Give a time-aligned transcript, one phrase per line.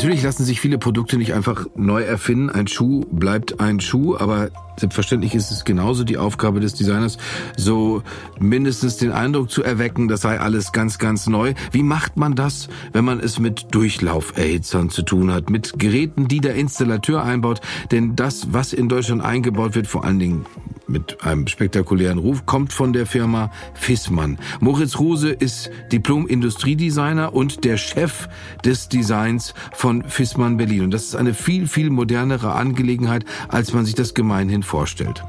[0.00, 2.48] Natürlich lassen sich viele Produkte nicht einfach neu erfinden.
[2.48, 7.18] Ein Schuh bleibt ein Schuh, aber selbstverständlich ist es genauso die Aufgabe des Designers,
[7.58, 8.02] so
[8.38, 11.52] mindestens den Eindruck zu erwecken, das sei alles ganz, ganz neu.
[11.70, 16.40] Wie macht man das, wenn man es mit Durchlauferhitzern zu tun hat, mit Geräten, die
[16.40, 17.60] der Installateur einbaut?
[17.90, 20.46] Denn das, was in Deutschland eingebaut wird, vor allen Dingen
[20.86, 24.38] mit einem spektakulären Ruf, kommt von der Firma Fissmann.
[24.60, 28.28] Moritz Ruse ist Diplom-Industriedesigner und der Chef
[28.64, 30.84] des Designs von Fissmann Berlin.
[30.84, 35.22] Und das ist eine viel, viel modernere Angelegenheit, als man sich das gemeinhin vorstellt.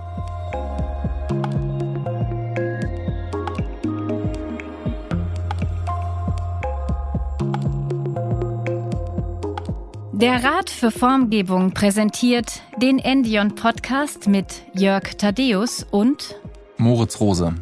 [10.21, 16.35] Der Rat für Formgebung präsentiert den Endion Podcast mit Jörg Thaddeus und
[16.77, 17.55] Moritz Rose.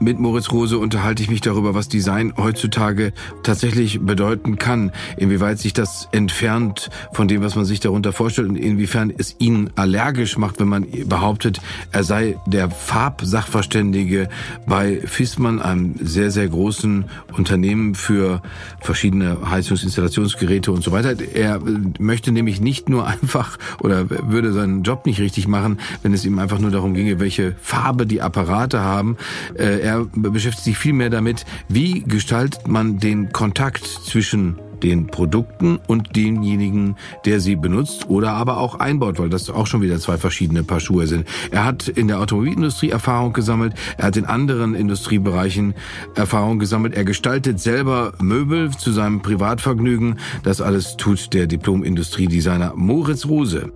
[0.00, 5.72] Mit Moritz Rose unterhalte ich mich darüber, was Design heutzutage tatsächlich bedeuten kann, inwieweit sich
[5.72, 10.60] das entfernt von dem, was man sich darunter vorstellt und inwiefern es ihn allergisch macht,
[10.60, 14.28] wenn man behauptet, er sei der Farbsachverständige
[14.66, 18.40] bei Fissmann, einem sehr, sehr großen Unternehmen für
[18.80, 21.16] verschiedene Heizungsinstallationsgeräte und so weiter.
[21.34, 21.60] Er
[21.98, 26.38] möchte nämlich nicht nur einfach oder würde seinen Job nicht richtig machen, wenn es ihm
[26.38, 29.16] einfach nur darum ginge, welche Farbe die Apparate haben.
[29.58, 35.78] Äh, er beschäftigt sich viel mehr damit, wie gestaltet man den Kontakt zwischen den Produkten
[35.88, 40.18] und denjenigen, der sie benutzt oder aber auch einbaut, weil das auch schon wieder zwei
[40.18, 41.26] verschiedene Paar Schuhe sind.
[41.50, 45.74] Er hat in der Automobilindustrie Erfahrung gesammelt, er hat in anderen Industriebereichen
[46.14, 50.18] Erfahrung gesammelt, er gestaltet selber Möbel zu seinem Privatvergnügen.
[50.42, 53.72] Das alles tut der Diplom-Industriedesigner Moritz Rose.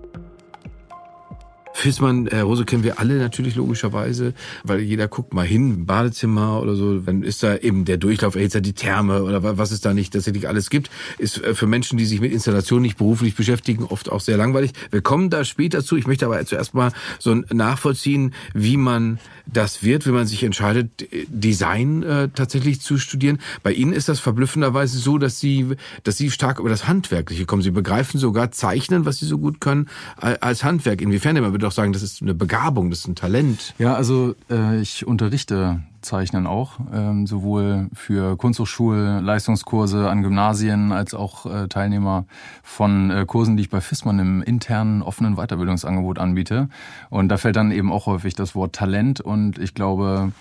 [1.72, 6.74] Fissmann, Herr Rose kennen wir alle natürlich logischerweise, weil jeder guckt mal hin, Badezimmer oder
[6.74, 10.48] so, dann ist da eben der Durchlauferhitzer, die Therme oder was es da nicht tatsächlich
[10.48, 14.20] alles gibt, ist äh, für Menschen, die sich mit Installation nicht beruflich beschäftigen, oft auch
[14.20, 14.72] sehr langweilig.
[14.90, 15.96] Wir kommen da später zu.
[15.96, 21.08] Ich möchte aber zuerst mal so nachvollziehen, wie man das wird, wenn man sich entscheidet,
[21.28, 23.38] Design äh, tatsächlich zu studieren.
[23.62, 25.74] Bei Ihnen ist das verblüffenderweise so, dass Sie,
[26.04, 27.62] dass Sie stark über das Handwerkliche kommen.
[27.62, 31.00] Sie begreifen sogar Zeichnen, was Sie so gut können, als Handwerk.
[31.00, 31.40] Inwiefern?
[31.40, 33.74] Man würde auch sagen, das ist eine Begabung, das ist ein Talent.
[33.78, 41.46] Ja, also äh, ich unterrichte Zeichnen auch, ähm, sowohl für Kunsthochschul-Leistungskurse an Gymnasien als auch
[41.46, 42.24] äh, Teilnehmer
[42.64, 46.68] von äh, Kursen, die ich bei FISMAN im internen offenen Weiterbildungsangebot anbiete.
[47.10, 50.32] Und da fällt dann eben auch häufig das Wort Talent und ich glaube,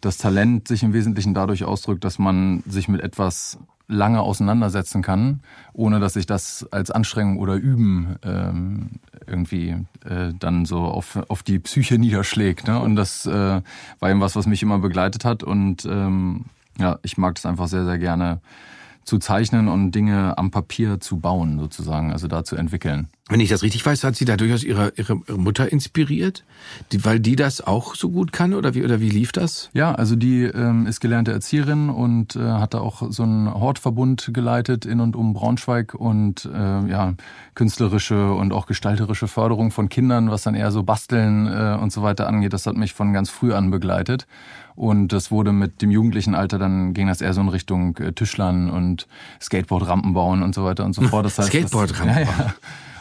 [0.00, 5.40] das Talent sich im Wesentlichen dadurch ausdrückt, dass man sich mit etwas lange auseinandersetzen kann,
[5.72, 8.90] ohne dass sich das als Anstrengung oder Üben ähm,
[9.26, 12.66] irgendwie äh, dann so auf, auf die Psyche niederschlägt.
[12.66, 12.80] Ne?
[12.80, 13.62] Und das äh,
[14.00, 15.42] war eben was, was mich immer begleitet hat.
[15.42, 16.46] Und ähm,
[16.78, 18.40] ja, ich mag das einfach sehr, sehr gerne
[19.06, 23.06] zu zeichnen und Dinge am Papier zu bauen, sozusagen, also da zu entwickeln.
[23.28, 26.44] Wenn ich das richtig weiß, hat sie da durchaus ihre, ihre, Mutter inspiriert,
[26.92, 29.70] die, weil die das auch so gut kann oder wie oder wie lief das?
[29.72, 34.30] Ja, also die ähm, ist gelernte Erzieherin und äh, hat da auch so einen Hortverbund
[34.32, 37.14] geleitet in und um Braunschweig und äh, ja
[37.54, 42.02] künstlerische und auch gestalterische Förderung von Kindern, was dann eher so Basteln äh, und so
[42.02, 42.52] weiter angeht.
[42.52, 44.26] Das hat mich von ganz früh an begleitet
[44.76, 48.12] und das wurde mit dem jugendlichen Alter dann ging das eher so in Richtung äh,
[48.12, 49.06] Tischlern und
[49.40, 51.24] Skateboard-Rampen bauen und so weiter und so fort.
[51.24, 52.14] Das heißt, Skateboard-Rampen.
[52.14, 52.54] Ja, ja.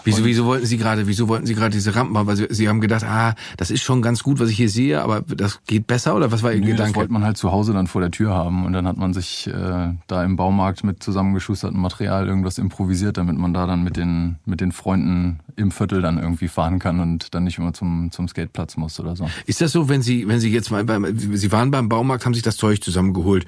[0.05, 2.27] Wieso, wieso wollten Sie gerade, wieso wollten Sie gerade diese Rampen haben?
[2.27, 5.01] Weil Sie, Sie haben gedacht, ah, das ist schon ganz gut, was ich hier sehe,
[5.01, 6.91] aber das geht besser oder was war Ihr Nö, Gedanke?
[6.91, 9.13] Das wollte man halt zu Hause dann vor der Tür haben und dann hat man
[9.13, 13.97] sich äh, da im Baumarkt mit zusammengeschustertem Material irgendwas improvisiert, damit man da dann mit
[13.97, 18.11] den mit den Freunden im Viertel dann irgendwie fahren kann und dann nicht immer zum
[18.11, 19.27] zum Skateplatz muss oder so.
[19.45, 22.33] Ist das so, wenn Sie wenn Sie jetzt mal beim Sie waren beim Baumarkt, haben
[22.33, 23.45] sich das Zeug zusammengeholt.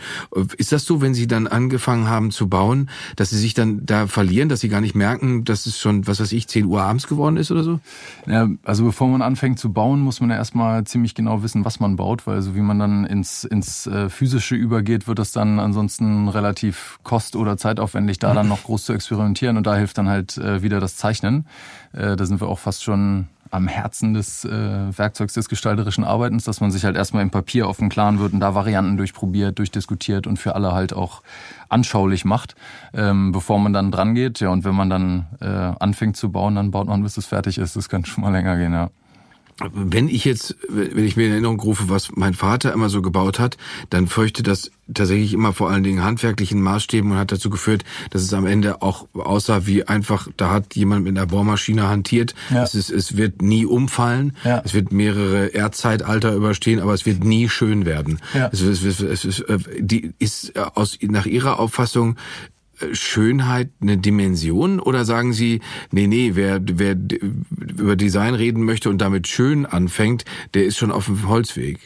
[0.57, 4.07] Ist das so, wenn Sie dann angefangen haben zu bauen, dass Sie sich dann da
[4.07, 7.07] verlieren, dass Sie gar nicht merken, dass es schon was weiß ich 10 Uhr abends
[7.07, 7.79] geworden ist oder so?
[8.25, 11.79] Ja, also bevor man anfängt zu bauen, muss man ja erstmal ziemlich genau wissen, was
[11.79, 15.59] man baut, weil so wie man dann ins, ins äh, Physische übergeht, wird es dann
[15.59, 20.07] ansonsten relativ kost- oder zeitaufwendig, da dann noch groß zu experimentieren und da hilft dann
[20.07, 21.45] halt äh, wieder das Zeichnen.
[21.93, 26.43] Äh, da sind wir auch fast schon am Herzen des äh, Werkzeugs des gestalterischen Arbeitens,
[26.43, 29.57] dass man sich halt erstmal im Papier auf den Klaren wird und da Varianten durchprobiert,
[29.59, 31.21] durchdiskutiert und für alle halt auch
[31.69, 32.55] anschaulich macht,
[32.93, 34.39] ähm, bevor man dann dran geht.
[34.39, 37.57] Ja, und wenn man dann äh, anfängt zu bauen, dann baut man, bis es fertig
[37.57, 37.75] ist.
[37.75, 38.89] Das kann schon mal länger gehen, ja.
[39.73, 43.39] Wenn ich jetzt, wenn ich mir in Erinnerung rufe, was mein Vater immer so gebaut
[43.39, 43.57] hat,
[43.89, 48.21] dann fürchte das tatsächlich immer vor allen Dingen handwerklichen Maßstäben und hat dazu geführt, dass
[48.21, 52.35] es am Ende auch aussah wie einfach, da hat jemand mit einer Bohrmaschine hantiert.
[52.51, 52.63] Ja.
[52.63, 54.61] Es, ist, es wird nie umfallen, ja.
[54.63, 58.19] es wird mehrere Erdzeitalter überstehen, aber es wird nie schön werden.
[58.35, 58.49] Ja.
[58.51, 59.43] Es, es, es, es,
[59.79, 62.15] die ist aus, nach ihrer Auffassung
[62.91, 66.95] Schönheit eine Dimension oder sagen Sie, nee, nee, wer, wer
[67.59, 71.79] über Design reden möchte und damit schön anfängt, der ist schon auf dem Holzweg?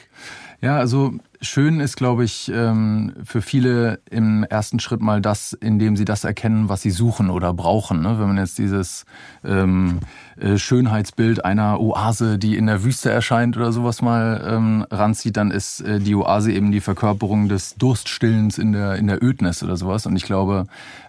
[0.61, 5.95] Ja, also schön ist, glaube ich, ähm, für viele im ersten Schritt mal das, indem
[5.95, 8.01] sie das erkennen, was sie suchen oder brauchen.
[8.01, 8.19] Ne?
[8.19, 9.05] Wenn man jetzt dieses
[9.43, 15.37] ähm, äh, Schönheitsbild einer Oase, die in der Wüste erscheint oder sowas mal ähm, ranzieht,
[15.37, 19.63] dann ist äh, die Oase eben die Verkörperung des Durststillens in der, in der Ödnis
[19.63, 20.05] oder sowas.
[20.05, 20.65] Und ich glaube,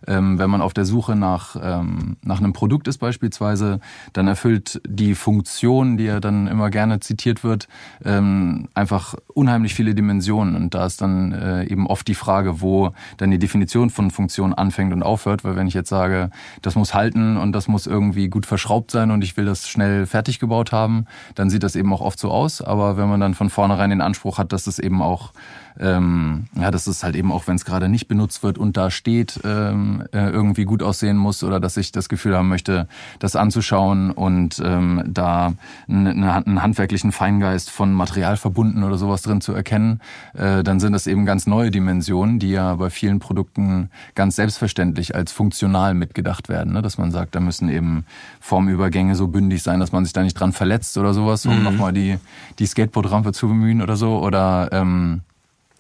[0.07, 3.81] ähm, wenn man auf der Suche nach, ähm, nach einem Produkt ist beispielsweise,
[4.13, 7.69] dann erfüllt die Funktion, die ja dann immer gerne zitiert wird,
[8.05, 10.57] ähm, einfach unheimlich viele Dimensionen.
[10.57, 14.53] Und da ist dann äh, eben oft die Frage, wo dann die Definition von Funktion
[14.53, 15.45] anfängt und aufhört.
[15.45, 16.31] Weil wenn ich jetzt sage,
[16.61, 20.07] das muss halten und das muss irgendwie gut verschraubt sein und ich will das schnell
[20.07, 22.63] fertig gebaut haben, dann sieht das eben auch oft so aus.
[22.63, 25.33] Aber wenn man dann von vornherein den Anspruch hat, dass es eben auch
[25.81, 28.91] ähm, ja, dass es halt eben auch, wenn es gerade nicht benutzt wird und da
[28.91, 32.89] steht, ähm, äh, irgendwie gut aussehen muss oder dass ich das Gefühl haben möchte,
[33.19, 35.55] das anzuschauen und ähm, da
[35.89, 40.01] einen, einen handwerklichen Feingeist von Material verbunden oder sowas drin zu erkennen,
[40.35, 45.15] äh, dann sind das eben ganz neue Dimensionen, die ja bei vielen Produkten ganz selbstverständlich
[45.15, 46.73] als funktional mitgedacht werden.
[46.75, 46.83] Ne?
[46.83, 48.05] Dass man sagt, da müssen eben
[48.41, 51.65] Formübergänge so bündig sein, dass man sich da nicht dran verletzt oder sowas, um mhm.
[51.65, 52.19] nochmal die,
[52.59, 54.19] die Skateboardrampe zu bemühen oder so.
[54.23, 55.23] Oder ähm,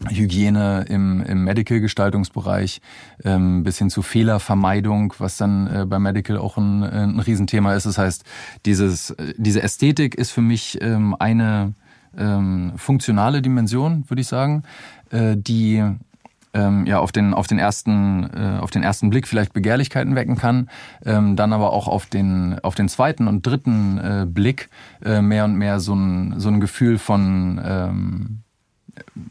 [0.09, 2.81] Hygiene im, im Medical-Gestaltungsbereich
[3.25, 7.87] ähm, bis hin zu Fehlervermeidung, was dann äh, bei Medical auch ein, ein Riesenthema ist.
[7.87, 8.25] Das heißt,
[8.67, 11.75] dieses, diese Ästhetik ist für mich ähm, eine
[12.19, 14.65] ähm, funktionale Dimension, würde ich sagen,
[15.11, 15.83] äh, die
[16.55, 20.37] ähm, ja auf den auf den ersten äh, auf den ersten Blick vielleicht Begehrlichkeiten wecken
[20.37, 20.69] kann,
[21.05, 24.69] ähm, dann aber auch auf den auf den zweiten und dritten äh, Blick
[25.05, 28.43] äh, mehr und mehr so ein so ein Gefühl von ähm,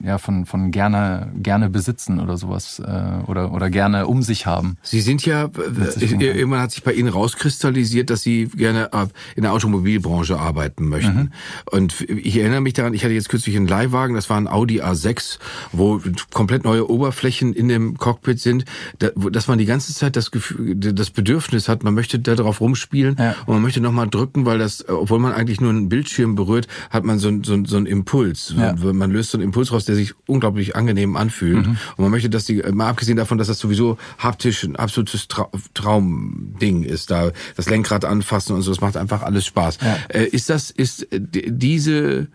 [0.04, 4.78] ja, von, von gerne, gerne besitzen oder sowas äh, oder, oder gerne um sich haben.
[4.82, 9.44] Sie sind ja, äh, irgendwann hat sich bei Ihnen rauskristallisiert, dass Sie gerne äh, in
[9.44, 11.18] der Automobilbranche arbeiten möchten.
[11.18, 11.32] Mhm.
[11.72, 14.82] Und ich erinnere mich daran, ich hatte jetzt kürzlich einen Leihwagen, das war ein Audi
[14.82, 15.38] A6,
[15.72, 16.02] wo
[16.34, 18.66] komplett neue Oberflächen in dem Cockpit sind,
[18.98, 23.16] dass man die ganze Zeit das Gefühl, das Bedürfnis hat, man möchte da drauf rumspielen
[23.20, 23.36] ja.
[23.46, 27.04] und man möchte nochmal drücken, weil das, obwohl man eigentlich nur einen Bildschirm berührt, hat
[27.04, 28.56] man so, so, so einen Impuls.
[28.58, 28.76] Ja.
[28.76, 31.68] Man löst so einen Impuls raus, der sich unglaublich angenehm anfühlt.
[31.68, 31.78] Mhm.
[31.98, 35.50] Und man möchte, dass die, mal abgesehen davon, dass das sowieso haptisch ein absolutes Tra
[35.74, 39.80] Traumding ist, da das Lenkrad anfassen und so, das macht einfach alles Spaß.
[39.82, 39.98] Ja.
[40.10, 42.28] Äh, ist das, ist äh, diese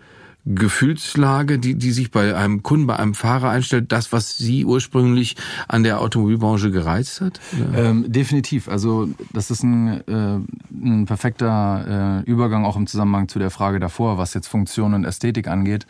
[0.46, 5.34] Gefühlslage, die, die sich bei einem Kunden, bei einem Fahrer einstellt, das, was Sie ursprünglich
[5.66, 7.40] an der Automobilbranche gereizt hat?
[7.74, 8.68] Ähm, definitiv.
[8.68, 10.38] Also das ist ein, äh,
[10.70, 15.04] ein perfekter äh, Übergang auch im Zusammenhang zu der Frage davor, was jetzt Funktion und
[15.04, 15.84] Ästhetik angeht.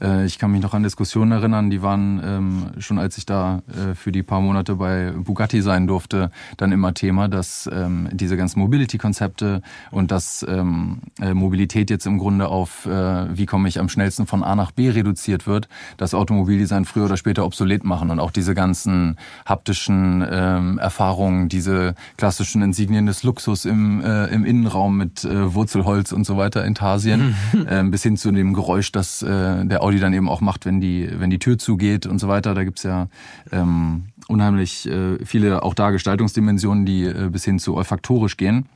[0.00, 3.62] Äh, ich kann mich noch an Diskussionen erinnern, die waren ähm, schon als ich da
[3.68, 8.36] äh, für die paar Monate bei Bugatti sein durfte, dann immer Thema, dass ähm, diese
[8.36, 13.88] ganzen Mobility-Konzepte und dass ähm, äh, Mobilität jetzt im Grunde auf, wie komme ich am
[13.88, 18.20] schnellsten von A nach B reduziert wird, das Automobildesign früher oder später obsolet machen und
[18.20, 19.16] auch diese ganzen
[19.46, 26.64] haptischen Erfahrungen, diese klassischen Insignien des Luxus im, im Innenraum mit Wurzelholz und so weiter,
[26.64, 27.34] Intarsien,
[27.90, 31.30] bis hin zu dem Geräusch, das der Audi dann eben auch macht, wenn die, wenn
[31.30, 32.54] die Tür zugeht und so weiter.
[32.54, 33.08] Da gibt's ja
[33.50, 38.66] ähm, unheimlich äh, viele auch da Gestaltungsdimensionen, die äh, bis hin zu olfaktorisch gehen.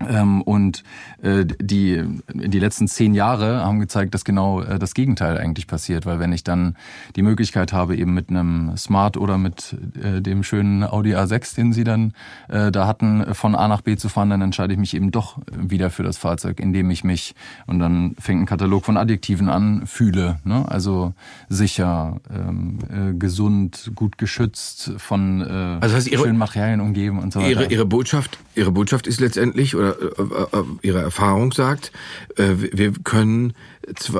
[0.00, 0.84] Ähm, und
[1.22, 6.06] äh, die, die letzten zehn Jahre haben gezeigt, dass genau äh, das Gegenteil eigentlich passiert.
[6.06, 6.76] Weil wenn ich dann
[7.16, 11.72] die Möglichkeit habe, eben mit einem Smart oder mit äh, dem schönen Audi A6, den
[11.72, 12.12] sie dann
[12.48, 15.90] da hatten, von A nach B zu fahren, dann entscheide ich mich eben doch wieder
[15.90, 17.34] für das Fahrzeug, indem ich mich,
[17.66, 20.38] und dann fängt ein Katalog von Adjektiven an, fühle.
[20.44, 20.64] Ne?
[20.68, 21.14] Also
[21.48, 27.32] sicher, ähm, äh, gesund, gut geschützt, von äh, also heißt ihre, schönen Materialien umgeben und
[27.32, 27.50] so weiter.
[27.50, 31.92] Ihre, ihre Botschaft, ihre Botschaft ist letztendlich, oder ihre, äh, äh, ihre Erfahrung sagt,
[32.36, 33.54] äh, wir können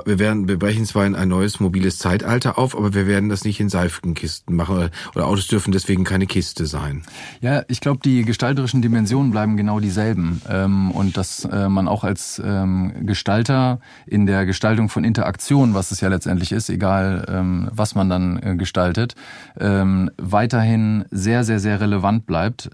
[0.05, 3.45] wir werden, wir brechen zwar in ein neues mobiles Zeitalter auf, aber wir werden das
[3.45, 7.03] nicht in Seifenkisten machen oder Autos dürfen deswegen keine Kiste sein.
[7.41, 12.05] Ja, ich glaube, die gestalterischen Dimensionen bleiben genau dieselben ähm, und dass äh, man auch
[12.05, 17.69] als ähm, Gestalter in der Gestaltung von Interaktion, was es ja letztendlich ist, egal ähm,
[17.73, 19.15] was man dann äh, gestaltet,
[19.61, 22.71] weiterhin sehr, sehr, sehr relevant bleibt,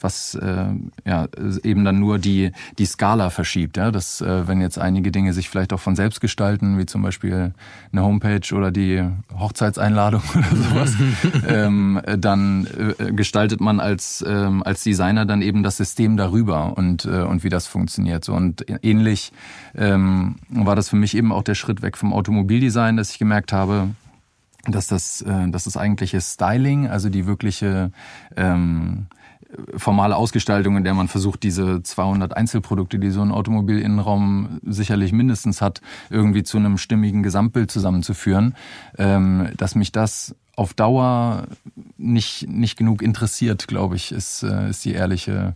[0.00, 0.66] was äh,
[1.04, 1.26] ja
[1.64, 3.76] eben dann nur die die Skala verschiebt.
[3.76, 7.52] Ja, dass wenn jetzt einige Dinge sich vielleicht auch von selbst gestalten, wie zum Beispiel
[7.92, 9.02] eine Homepage oder die
[9.38, 10.96] Hochzeitseinladung oder sowas,
[11.48, 12.66] ähm, dann
[12.98, 17.44] äh, gestaltet man als, ähm, als Designer dann eben das System darüber und, äh, und
[17.44, 18.24] wie das funktioniert.
[18.24, 19.32] So, und ähnlich
[19.74, 23.52] ähm, war das für mich eben auch der Schritt weg vom Automobildesign, dass ich gemerkt
[23.52, 23.90] habe,
[24.66, 27.90] dass das, äh, dass das eigentliche Styling, also die wirkliche
[28.36, 29.06] ähm,
[29.76, 35.60] formale Ausgestaltung, in der man versucht, diese 200 Einzelprodukte, die so ein Automobilinnenraum sicherlich mindestens
[35.60, 35.80] hat,
[36.10, 38.54] irgendwie zu einem stimmigen Gesamtbild zusammenzuführen,
[38.98, 41.46] ähm, dass mich das auf Dauer
[41.96, 45.54] nicht, nicht genug interessiert, glaube ich, ist, äh, ist die ehrliche.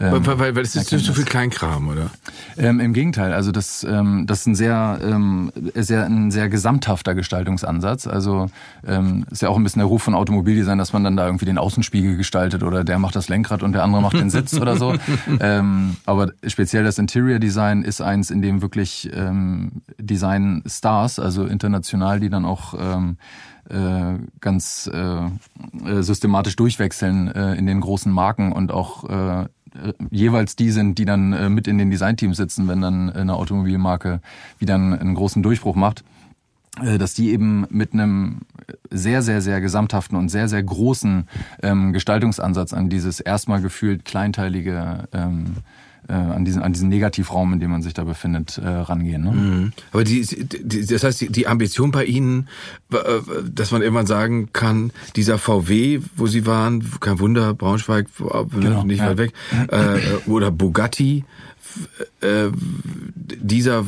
[0.00, 2.10] Ähm, weil, weil, weil es ist nicht so viel Kleinkram, oder?
[2.56, 7.14] Ähm, Im Gegenteil, also das, ähm, das ist ein sehr, ähm, sehr, ein sehr gesamthafter
[7.14, 8.06] Gestaltungsansatz.
[8.06, 8.48] Also
[8.86, 11.46] ähm, ist ja auch ein bisschen der Ruf von Automobildesign, dass man dann da irgendwie
[11.46, 14.76] den Außenspiegel gestaltet oder der macht das Lenkrad und der andere macht den Sitz oder
[14.76, 14.94] so.
[15.40, 21.44] Ähm, aber speziell das Interior Design ist eins, in dem wirklich ähm, Design Stars, also
[21.44, 23.18] international, die dann auch ähm,
[23.68, 25.26] äh, ganz äh,
[25.86, 29.46] äh, systematisch durchwechseln äh, in den großen Marken und auch äh,
[30.10, 34.20] jeweils die sind, die dann äh, mit in den Designteams sitzen, wenn dann eine Automobilmarke
[34.58, 36.04] wieder einen, großen Durchbruch macht
[36.82, 38.40] äh, dass die eben mit einem
[38.90, 41.28] sehr, sehr, sehr gesamthaften und sehr, sehr großen
[41.62, 45.56] ähm, Gestaltungsansatz an dieses erstmal gefühlt kleinteilige ähm,
[46.08, 49.24] äh, an diesen an diesen Negativraum, in dem man sich da befindet, äh, rangehen.
[49.24, 49.32] Ne?
[49.32, 49.72] Mhm.
[49.92, 52.48] Aber die, die, das heißt, die, die Ambition bei Ihnen,
[52.92, 52.98] äh,
[53.50, 58.84] dass man irgendwann sagen kann, dieser VW, wo Sie waren, kein Wunder, Braunschweig, äh, genau,
[58.84, 59.08] nicht ja.
[59.08, 59.32] weit weg,
[59.68, 61.24] äh, oder Bugatti,
[62.20, 63.84] äh, dieser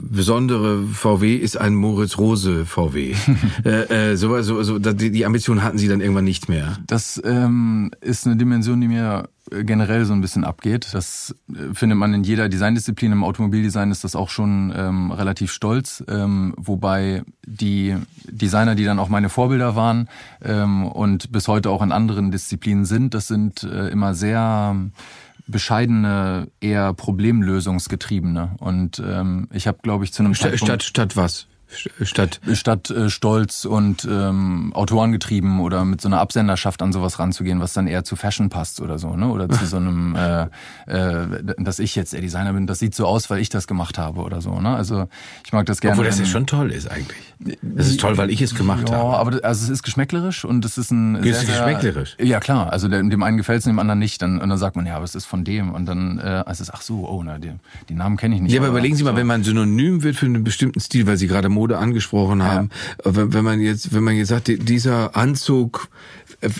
[0.00, 3.14] besondere VW ist ein Moritz Rose VW.
[3.64, 6.78] äh, äh, so, so, so, die, die Ambition hatten Sie dann irgendwann nicht mehr.
[6.86, 10.88] Das ähm, ist eine Dimension, die mir generell so ein bisschen abgeht.
[10.92, 13.12] Das äh, findet man in jeder Designdisziplin.
[13.12, 18.98] Im Automobildesign ist das auch schon ähm, relativ stolz, ähm, wobei die Designer, die dann
[18.98, 20.08] auch meine Vorbilder waren
[20.42, 24.76] ähm, und bis heute auch in anderen Disziplinen sind, das sind äh, immer sehr
[25.46, 28.56] bescheidene, eher problemlösungsgetriebene.
[28.60, 31.46] Und ähm, ich habe, glaube ich, zu einem Stadt, Stadt, Stadt was?
[32.02, 37.60] Statt statt äh, Stolz und ähm, Autorengetrieben oder mit so einer Absenderschaft an sowas ranzugehen,
[37.60, 39.28] was dann eher zu Fashion passt oder so, ne?
[39.28, 40.46] Oder zu so einem, äh,
[40.86, 43.98] äh, dass ich jetzt der Designer bin, das sieht so aus, weil ich das gemacht
[43.98, 44.74] habe oder so, ne?
[44.74, 45.08] Also
[45.44, 45.94] ich mag das gerne.
[45.94, 47.34] Obwohl das ja schon toll ist eigentlich.
[47.62, 49.12] Das ist toll, weil ich es gemacht ja, habe.
[49.12, 52.16] Ja, aber also es ist geschmäcklerisch und es ist ein sehr, sehr, geschmäcklerisch.
[52.18, 54.22] Ja klar, also dem einen gefällt es, dem anderen nicht.
[54.22, 55.72] Dann, und dann sagt man, ja, aber es ist von dem.
[55.72, 57.52] Und dann äh, es ist ach so, oh, na, die,
[57.88, 58.52] die Namen kenne ich nicht.
[58.52, 59.16] Ja, aber, aber überlegen Sie mal, so.
[59.16, 62.70] wenn man synonym wird für einen bestimmten Stil, weil Sie gerade Mode angesprochen haben,
[63.04, 63.16] ja.
[63.16, 65.88] wenn, wenn man jetzt, wenn man jetzt sagt, dieser Anzug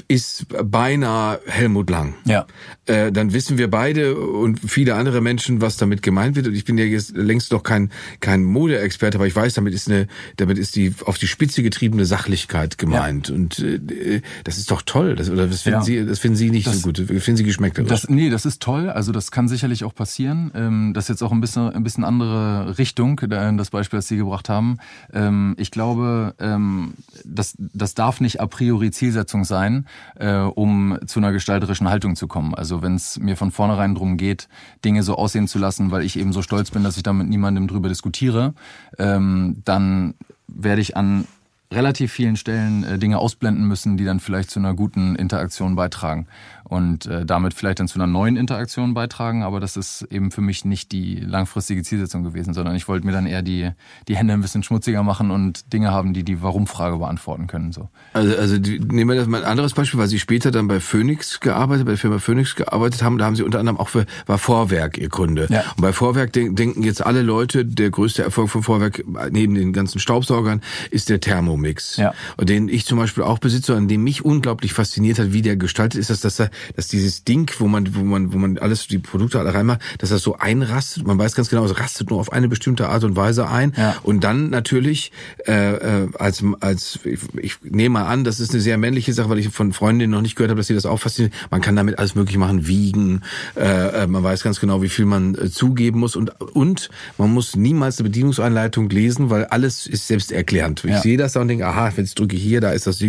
[0.09, 2.15] ist beinahe Helmut Lang.
[2.25, 2.47] Ja.
[2.87, 6.47] Äh, dann wissen wir beide und viele andere Menschen, was damit gemeint wird.
[6.47, 9.89] Und ich bin ja jetzt längst noch kein kein Modeexperte, aber ich weiß, damit ist
[9.89, 13.29] eine, damit ist die auf die Spitze getriebene Sachlichkeit gemeint.
[13.29, 13.35] Ja.
[13.35, 15.17] Und äh, das ist doch toll.
[15.17, 15.85] Das, oder das finden ja.
[15.85, 16.99] Sie, das finden Sie nicht das, so gut.
[16.99, 18.91] Finden Sie geschmeckt das, Nee, das ist toll.
[18.91, 20.51] Also das kann sicherlich auch passieren.
[20.55, 24.17] Ähm, das ist jetzt auch ein bisschen ein bisschen andere Richtung, das Beispiel, das Sie
[24.17, 24.79] gebracht haben.
[25.13, 30.99] Ähm, ich glaube, ähm, das das darf nicht a priori Zielsetzung sein sein, äh, um
[31.07, 32.55] zu einer gestalterischen Haltung zu kommen.
[32.55, 34.49] Also wenn es mir von vornherein darum geht,
[34.85, 37.29] Dinge so aussehen zu lassen, weil ich eben so stolz bin, dass ich da mit
[37.29, 38.55] niemandem drüber diskutiere,
[38.99, 40.15] ähm, dann
[40.47, 41.27] werde ich an
[41.73, 46.27] relativ vielen Stellen äh, Dinge ausblenden müssen, die dann vielleicht zu einer guten Interaktion beitragen
[46.65, 49.43] und äh, damit vielleicht dann zu einer neuen Interaktion beitragen.
[49.43, 53.13] Aber das ist eben für mich nicht die langfristige Zielsetzung gewesen, sondern ich wollte mir
[53.13, 53.71] dann eher die,
[54.09, 57.73] die Hände ein bisschen schmutziger machen und Dinge haben, die die Warum-Frage beantworten können.
[57.73, 57.91] So.
[58.15, 60.81] Also, also die, nehmen wir das mal ein anderes Beispiel, weil Sie später dann bei
[60.81, 63.19] Phoenix gearbeitet, bei der Firma Phoenix gearbeitet haben.
[63.19, 65.47] Da haben Sie unter anderem auch für war Vorwerk Ihr Kunde.
[65.51, 65.65] Ja.
[65.77, 69.73] Und bei Vorwerk denk, denken jetzt alle Leute, der größte Erfolg von Vorwerk neben den
[69.73, 71.99] ganzen Staubsaugern ist der Thermomix.
[71.99, 72.15] Ja.
[72.37, 75.57] Und den ich zum Beispiel auch besitze, an dem mich unglaublich fasziniert hat, wie der
[75.57, 78.87] gestaltet ist, dass das da dass dieses Ding, wo man, wo man, wo man alles,
[78.87, 81.07] die Produkte alle reinmacht, dass das so einrastet.
[81.07, 83.73] Man weiß ganz genau, es rastet nur auf eine bestimmte Art und Weise ein.
[83.77, 83.97] Ja.
[84.03, 85.13] Und dann natürlich,
[85.47, 89.29] äh, äh, als, als ich, ich nehme mal an, das ist eine sehr männliche Sache,
[89.29, 91.35] weil ich von Freundinnen noch nicht gehört habe, dass sie das auch fasziniert.
[91.51, 93.23] Man kann damit alles mögliche machen, wiegen,
[93.57, 97.33] äh, äh, man weiß ganz genau, wie viel man äh, zugeben muss und, und man
[97.33, 100.85] muss niemals eine Bedienungsanleitung lesen, weil alles ist selbsterklärend.
[100.85, 101.01] Ich ja.
[101.01, 103.01] sehe das da und denke, aha, jetzt drücke ich hier, da ist das.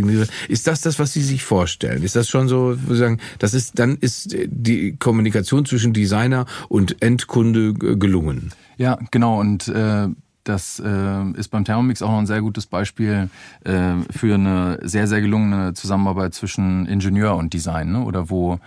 [0.47, 2.03] Ist das das, was Sie sich vorstellen?
[2.03, 7.73] Ist das schon so, sagen, das ist, dann ist die Kommunikation zwischen Designer und Endkunde
[7.73, 8.51] gelungen.
[8.77, 9.39] Ja, genau.
[9.39, 10.07] Und äh,
[10.43, 13.29] das äh, ist beim Thermomix auch noch ein sehr gutes Beispiel
[13.63, 18.03] äh, für eine sehr, sehr gelungene Zusammenarbeit zwischen Ingenieur und Design, ne?
[18.03, 18.59] oder wo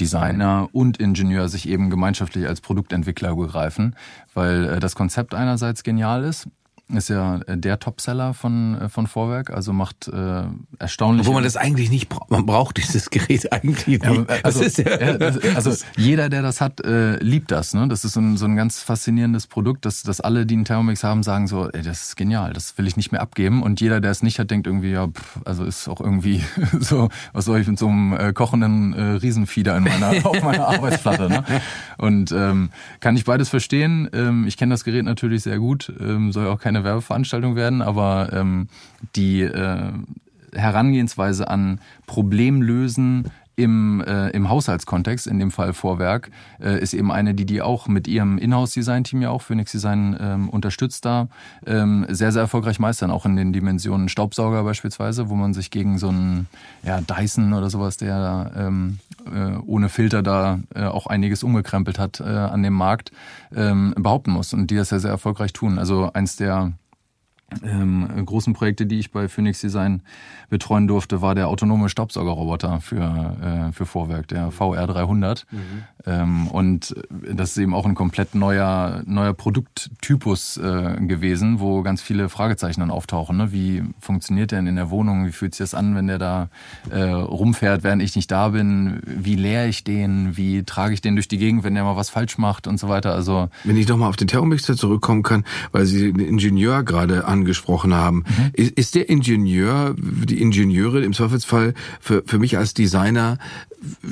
[0.00, 3.96] Designer und Ingenieur sich eben gemeinschaftlich als Produktentwickler begreifen,
[4.34, 6.48] weil äh, das Konzept einerseits genial ist
[6.88, 10.44] ist ja der Topseller von, von Vorwerk, also macht äh,
[10.78, 11.26] erstaunlich.
[11.26, 12.30] Wo man das eigentlich nicht braucht.
[12.30, 14.04] Man braucht dieses Gerät eigentlich nicht.
[14.04, 15.16] Ja, also, ja,
[15.54, 17.74] also jeder, der das hat, äh, liebt das.
[17.74, 17.88] Ne?
[17.88, 21.02] Das ist so ein, so ein ganz faszinierendes Produkt, dass, dass alle, die einen Thermomix
[21.02, 23.62] haben, sagen so, ey, das ist genial, das will ich nicht mehr abgeben.
[23.62, 26.44] Und jeder, der es nicht hat, denkt irgendwie, ja, pff, also ist auch irgendwie
[26.78, 30.68] so, was soll ich mit so einem äh, kochenden äh, Riesenfieder in meiner, auf meiner
[30.68, 31.28] Arbeitsplatte.
[31.28, 31.44] Ne?
[31.98, 34.08] Und ähm, kann ich beides verstehen.
[34.12, 38.30] Ähm, ich kenne das Gerät natürlich sehr gut, ähm, soll auch keine Werbeveranstaltung werden, aber
[38.32, 38.68] ähm,
[39.14, 39.92] die äh,
[40.52, 47.34] Herangehensweise an Problemlösen im, äh, im Haushaltskontext, in dem Fall Vorwerk, äh, ist eben eine,
[47.34, 51.28] die die auch mit ihrem Inhouse-Design-Team ja auch, Phoenix Design, ähm, unterstützt da,
[51.66, 55.98] ähm, sehr, sehr erfolgreich meistern, auch in den Dimensionen Staubsauger beispielsweise, wo man sich gegen
[55.98, 56.48] so einen
[56.82, 62.20] ja, Dyson oder sowas, der ähm, äh, ohne Filter da äh, auch einiges umgekrempelt hat
[62.20, 63.10] äh, an dem Markt,
[63.54, 65.78] ähm, behaupten muss und die das ja sehr erfolgreich tun.
[65.78, 66.72] Also eins der
[67.62, 70.02] ähm, großen Projekte, die ich bei Phoenix Design
[70.48, 75.44] betreuen durfte, war der autonome Staubsaugerroboter für, äh, für Vorwerk, der VR300.
[75.50, 75.84] Mhm.
[76.06, 82.02] Ähm, und das ist eben auch ein komplett neuer, neuer Produkttypus äh, gewesen, wo ganz
[82.02, 83.36] viele Fragezeichen dann auftauchen.
[83.36, 83.52] Ne?
[83.52, 85.26] Wie funktioniert der denn in der Wohnung?
[85.26, 86.48] Wie fühlt sich das an, wenn der da
[86.90, 89.00] äh, rumfährt, während ich nicht da bin?
[89.04, 90.36] Wie leere ich den?
[90.36, 92.88] Wie trage ich den durch die Gegend, wenn der mal was falsch macht und so
[92.88, 93.12] weiter?
[93.12, 97.94] Also Wenn ich nochmal auf den Thermomixer zurückkommen kann, weil Sie den Ingenieur gerade angesprochen
[97.94, 98.24] haben.
[98.26, 98.50] Mhm.
[98.52, 103.38] Ist, ist der Ingenieur, die Ingenieure im Zweifelsfall für, für mich als Designer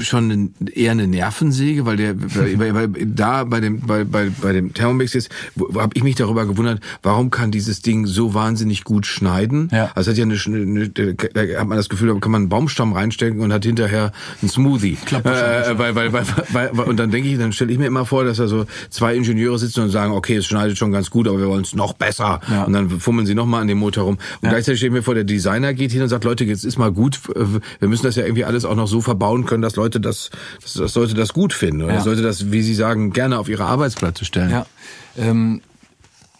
[0.01, 4.73] schon eher eine Nervensäge, weil der weil, weil da bei dem bei bei, bei dem
[4.75, 5.31] Thermomix jetzt
[5.76, 9.69] habe ich mich darüber gewundert, warum kann dieses Ding so wahnsinnig gut schneiden?
[9.73, 9.91] Ja.
[9.95, 12.93] Also hat ja eine, eine da hat man das Gefühl, da kann man einen Baumstamm
[12.93, 14.97] reinstecken und hat hinterher einen Smoothie.
[15.05, 18.07] Klappt äh, weil, weil, weil, weil, und dann denke ich, dann stelle ich mir immer
[18.07, 21.29] vor, dass da so zwei Ingenieure sitzen und sagen, okay, es schneidet schon ganz gut,
[21.29, 22.41] aber wir wollen es noch besser.
[22.50, 22.64] Ja.
[22.64, 24.14] Und dann fummeln sie nochmal an dem Motor rum.
[24.14, 24.50] Und ja.
[24.50, 26.93] gleichzeitig stelle ich mir vor, der Designer geht hin und sagt, Leute, jetzt ist mal
[26.93, 27.21] gut,
[27.81, 30.31] wir müssen das ja irgendwie alles auch noch so verbauen können, dass Leute das,
[30.76, 32.04] dass Leute das gut finden oder ja.
[32.04, 34.50] Leute das, wie Sie sagen, gerne auf ihre Arbeitsplatte stellen.
[34.50, 34.66] Ja.
[35.16, 35.61] Ähm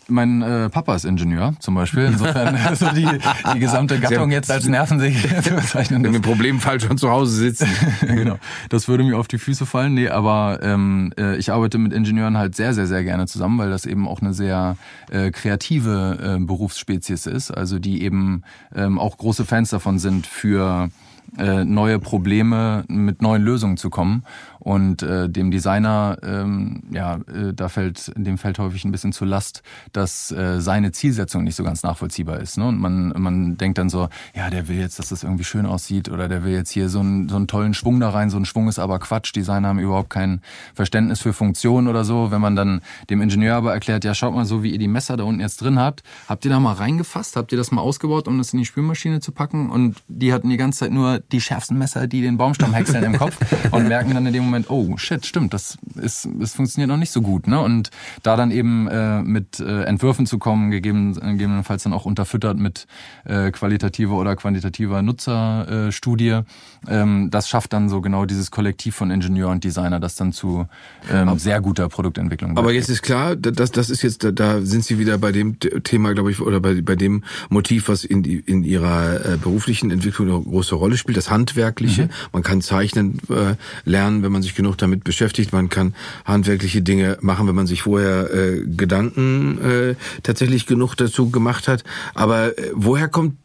[0.09, 2.05] mein äh, Papa ist Ingenieur zum Beispiel.
[2.05, 3.07] Insofern also die,
[3.55, 6.03] die gesamte Gattung jetzt als Nervensäge zu bezeichnen.
[6.03, 7.69] Mit dem Problemfall schon zu Hause sitzen.
[8.01, 8.39] genau.
[8.69, 9.95] Das würde mir auf die Füße fallen.
[9.95, 13.71] Nee, aber ähm, äh, ich arbeite mit Ingenieuren halt sehr, sehr, sehr gerne zusammen, weil
[13.71, 14.77] das eben auch eine sehr
[15.11, 17.51] äh, kreative äh, Berufsspezies ist.
[17.51, 18.43] Also die eben
[18.75, 20.91] ähm, auch große Fans davon sind für
[21.39, 24.25] äh, neue Probleme mit neuen Lösungen zu kommen.
[24.65, 29.27] Und äh, dem Designer, ähm, ja, äh, da fällt dem fällt häufig ein bisschen zu
[29.27, 32.57] Last, dass äh, seine Zielsetzung nicht so ganz nachvollziehbar ist.
[32.57, 32.69] Ne?
[32.69, 36.09] Und man, man denkt dann so, ja, der will jetzt, dass das irgendwie schön aussieht
[36.09, 38.31] oder der will jetzt hier so einen, so einen tollen Schwung da rein.
[38.31, 39.37] So ein Schwung ist aber Quatsch.
[39.37, 40.41] Designer haben überhaupt kein
[40.73, 42.31] Verständnis für Funktionen oder so.
[42.31, 45.19] Wenn man dann dem Ingenieur aber erklärt, ja, schaut mal so, wie ihr die Messer
[45.19, 47.37] da unten jetzt drin habt, habt ihr da mal reingefasst?
[47.37, 49.69] Habt ihr das mal ausgebaut, um das in die Spülmaschine zu packen?
[49.69, 53.19] Und die hatten die ganze Zeit nur die schärfsten Messer, die den Baumstamm häckseln im
[53.19, 53.37] Kopf
[53.71, 57.11] und merken dann in dem Moment, oh shit, stimmt, das ist, es funktioniert noch nicht
[57.11, 57.61] so gut, ne?
[57.61, 57.91] Und
[58.23, 62.87] da dann eben äh, mit äh, Entwürfen zu kommen, gegeben, gegebenenfalls dann auch unterfüttert mit
[63.25, 66.41] äh, qualitativer oder quantitativer Nutzerstudie,
[66.89, 70.67] ähm, das schafft dann so genau dieses Kollektiv von Ingenieur und Designer, das dann zu
[71.11, 72.57] ähm, sehr guter Produktentwicklung.
[72.57, 76.15] Aber jetzt ist klar, das, das ist jetzt, da sind Sie wieder bei dem Thema,
[76.15, 80.43] glaube ich, oder bei, bei dem Motiv, was in, in Ihrer äh, beruflichen Entwicklung eine
[80.43, 82.05] große Rolle spielt, das Handwerkliche.
[82.05, 82.11] Mhm.
[82.33, 85.53] Man kann zeichnen äh, lernen, wenn man sich genug damit beschäftigt.
[85.53, 91.31] Man kann handwerkliche Dinge machen, wenn man sich vorher äh, Gedanken äh, tatsächlich genug dazu
[91.31, 91.85] gemacht hat.
[92.15, 93.37] Aber äh, woher kommt,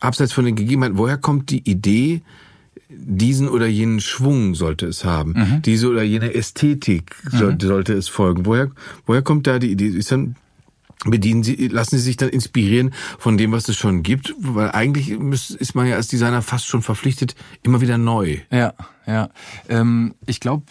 [0.00, 2.22] abseits von den Gegebenheiten, woher kommt die Idee,
[2.90, 5.62] diesen oder jenen Schwung sollte es haben, mhm.
[5.62, 7.68] diese oder jene Ästhetik sollte, mhm.
[7.68, 8.46] sollte es folgen.
[8.46, 8.70] Woher,
[9.06, 9.88] woher kommt da die Idee?
[9.88, 10.36] Ist dann
[11.06, 15.10] bedienen Sie, lassen Sie sich dann inspirieren von dem, was es schon gibt, weil eigentlich
[15.10, 18.38] ist man ja als Designer fast schon verpflichtet, immer wieder neu.
[18.50, 18.74] Ja,
[19.06, 19.30] ja.
[19.68, 20.64] Ähm, ich glaube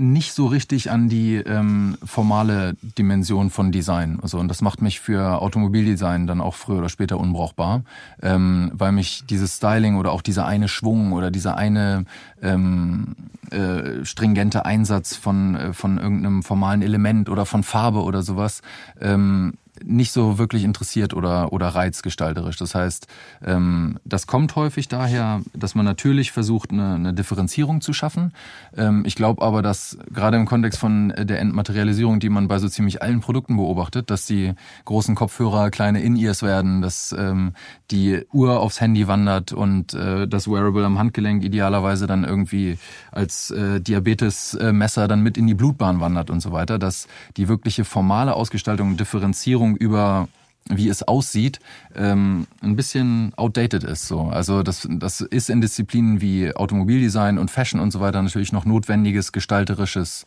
[0.00, 4.18] nicht so richtig an die ähm, formale Dimension von Design.
[4.22, 7.82] Also und das macht mich für Automobildesign dann auch früher oder später unbrauchbar,
[8.22, 12.06] ähm, weil mich dieses Styling oder auch dieser eine Schwung oder dieser eine
[12.40, 13.14] ähm,
[13.50, 18.62] äh, stringente Einsatz von äh, von irgendeinem formalen Element oder von Farbe oder sowas
[19.02, 19.52] ähm,
[19.84, 22.56] nicht so wirklich interessiert oder, oder reizgestalterisch.
[22.56, 23.06] Das heißt,
[23.44, 28.32] ähm, das kommt häufig daher, dass man natürlich versucht, eine, eine Differenzierung zu schaffen.
[28.76, 32.68] Ähm, ich glaube aber, dass gerade im Kontext von der Entmaterialisierung, die man bei so
[32.68, 34.52] ziemlich allen Produkten beobachtet, dass die
[34.84, 37.52] großen Kopfhörer kleine In-Ears werden, dass ähm,
[37.90, 42.78] die Uhr aufs Handy wandert und äh, das Wearable am Handgelenk idealerweise dann irgendwie
[43.12, 47.84] als äh, Diabetesmesser dann mit in die Blutbahn wandert und so weiter, dass die wirkliche
[47.84, 50.28] formale Ausgestaltung, Differenzierung Aufklärung über
[50.72, 51.58] wie es aussieht,
[51.96, 54.06] ähm, ein bisschen outdated ist.
[54.06, 54.28] So.
[54.28, 58.66] Also das, das ist in Disziplinen wie Automobildesign und Fashion und so weiter natürlich noch
[58.66, 60.26] notwendiges gestalterisches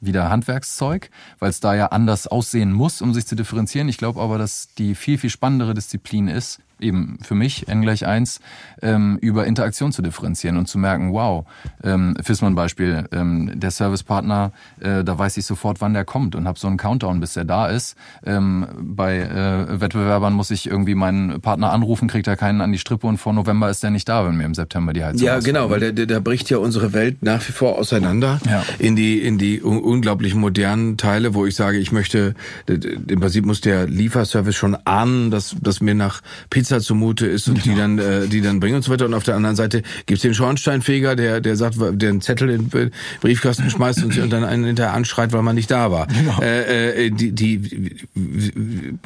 [0.00, 3.88] wieder Handwerkszeug, weil es da ja anders aussehen muss, um sich zu differenzieren.
[3.88, 8.06] Ich glaube aber, dass die viel, viel spannendere Disziplin ist, eben für mich n gleich
[8.06, 8.40] eins
[8.82, 11.44] ähm, über Interaktion zu differenzieren und zu merken, wow,
[11.82, 16.58] ähm, Fissmann-Beispiel, ähm, der Servicepartner, äh, da weiß ich sofort, wann der kommt und habe
[16.58, 17.96] so einen Countdown, bis der da ist.
[18.24, 22.78] Ähm, bei äh, Wettbewerbern muss ich irgendwie meinen Partner anrufen, kriegt er keinen an die
[22.78, 25.38] Strippe und vor November ist der nicht da, wenn mir im September die Heizung Ja,
[25.40, 28.62] genau, weil der, der, der bricht ja unsere Welt nach wie vor auseinander ja.
[28.78, 32.34] in die in die unglaublich modernen Teile, wo ich sage, ich möchte,
[32.66, 37.48] im Prinzip muss der Lieferservice schon ahnen, dass, dass mir nach Pizza Pizza zumute ist
[37.48, 37.74] und genau.
[37.74, 39.04] die dann äh, die dann bringen und so weiter.
[39.06, 42.70] Und auf der anderen Seite gibt's den Schornsteinfeger, der der sagt, der einen Zettel in
[42.70, 46.06] den Briefkasten schmeißt und, und dann einen hinterher anschreit, weil man nicht da war.
[46.06, 46.40] Genau.
[46.40, 47.96] Äh, äh, die, die,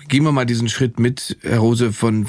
[0.09, 2.27] gehen wir mal diesen Schritt mit, Herr Rose, von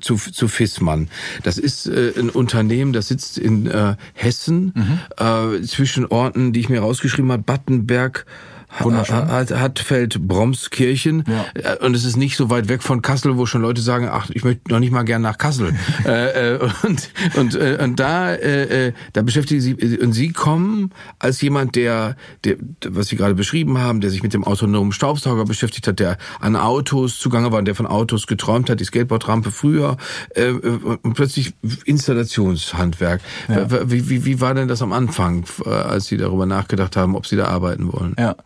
[0.00, 1.08] zu, zu Fissmann.
[1.42, 4.98] Das ist äh, ein Unternehmen, das sitzt in äh, Hessen mhm.
[5.18, 8.26] äh, zwischen Orten, die ich mir rausgeschrieben habe, Battenberg,
[8.70, 11.24] Hartfeld, Bromskirchen.
[11.26, 11.72] Ja.
[11.72, 14.30] Äh, und es ist nicht so weit weg von Kassel, wo schon Leute sagen, ach,
[14.30, 15.74] ich möchte noch nicht mal gern nach Kassel.
[16.04, 21.40] äh, äh, und, und, äh, und da, äh, da beschäftigen sie, und sie kommen als
[21.40, 22.56] jemand, der, der,
[22.88, 26.56] was Sie gerade beschrieben haben, der sich mit dem autonomen Staubsauger beschäftigt hat, der an
[26.56, 29.96] Autos zugange war, der von Autos geträumt hat, die Skateboardrampe früher,
[30.34, 31.54] äh, und plötzlich
[31.84, 33.20] Installationshandwerk.
[33.48, 33.90] Ja.
[33.90, 37.36] Wie, wie, wie war denn das am Anfang, als Sie darüber nachgedacht haben, ob Sie
[37.36, 38.14] da arbeiten wollen?
[38.18, 38.36] Ja,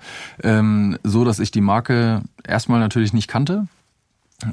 [0.42, 3.66] ähm, so, dass ich die Marke erstmal natürlich nicht kannte.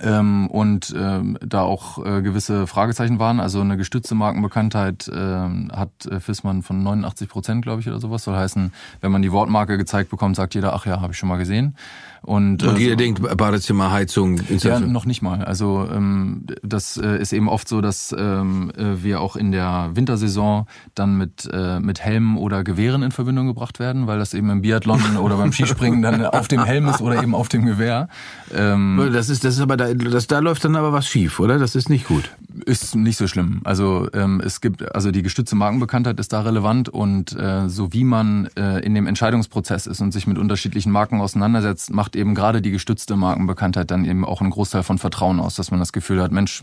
[0.04, 3.40] Ähm, und ähm, da auch äh, gewisse Fragezeichen waren.
[3.40, 8.24] Also eine gestützte Markenbekanntheit ähm, hat äh, Fissmann von 89 Prozent, glaube ich, oder sowas.
[8.24, 8.72] Soll heißen,
[9.02, 11.76] wenn man die Wortmarke gezeigt bekommt, sagt jeder, ach ja, habe ich schon mal gesehen.
[12.24, 14.42] Und, und jeder so, denkt Badezimmerheizung.
[14.60, 15.44] Ja, noch nicht mal.
[15.44, 19.90] Also ähm, das äh, ist eben oft so, dass ähm, äh, wir auch in der
[19.94, 24.52] Wintersaison dann mit äh, mit Helmen oder Gewehren in Verbindung gebracht werden, weil das eben
[24.52, 28.08] im Biathlon oder beim Skispringen dann auf dem Helm ist oder eben auf dem Gewehr.
[28.54, 31.58] Ähm, das ist das ist aber da, das, da läuft dann aber was schief, oder?
[31.58, 32.30] Das ist nicht gut.
[32.66, 33.62] Ist nicht so schlimm.
[33.64, 38.04] Also ähm, es gibt also die gestützte Markenbekanntheit ist da relevant und äh, so wie
[38.04, 42.36] man äh, in dem Entscheidungsprozess ist und sich mit unterschiedlichen Marken auseinandersetzt, macht macht eben
[42.36, 45.94] gerade die gestützte Markenbekanntheit dann eben auch einen Großteil von Vertrauen aus, dass man das
[45.94, 46.62] Gefühl hat, Mensch,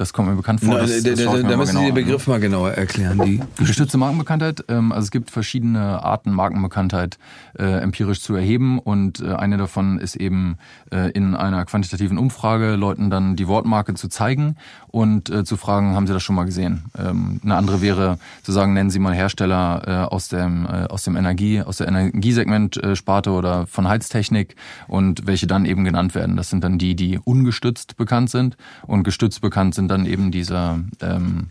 [0.00, 0.78] das kommt mir bekannt vor.
[0.78, 2.32] Das, das da, da müssen Sie den Begriff an.
[2.32, 3.20] mal genauer erklären.
[3.24, 4.64] Die gestützte Markenbekanntheit.
[4.68, 7.18] Ähm, also es gibt verschiedene Arten, Markenbekanntheit
[7.58, 10.56] äh, empirisch zu erheben und äh, eine davon ist eben
[10.90, 14.56] äh, in einer quantitativen Umfrage Leuten dann die Wortmarke zu zeigen
[14.88, 16.84] und äh, zu fragen, haben Sie das schon mal gesehen?
[16.98, 21.04] Ähm, eine andere wäre zu sagen, nennen Sie mal Hersteller äh, aus dem äh, aus
[21.04, 24.56] dem Energie aus der Energiesegment-Sparte oder von Heiztechnik
[24.88, 26.36] und welche dann eben genannt werden.
[26.36, 30.84] Das sind dann die, die ungestützt bekannt sind und gestützt bekannt sind dann eben diese,
[31.00, 31.48] ähm,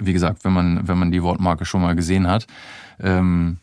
[0.00, 2.46] wie gesagt, wenn man, wenn man die Wortmarke schon mal gesehen hat.
[3.00, 3.58] Ähm,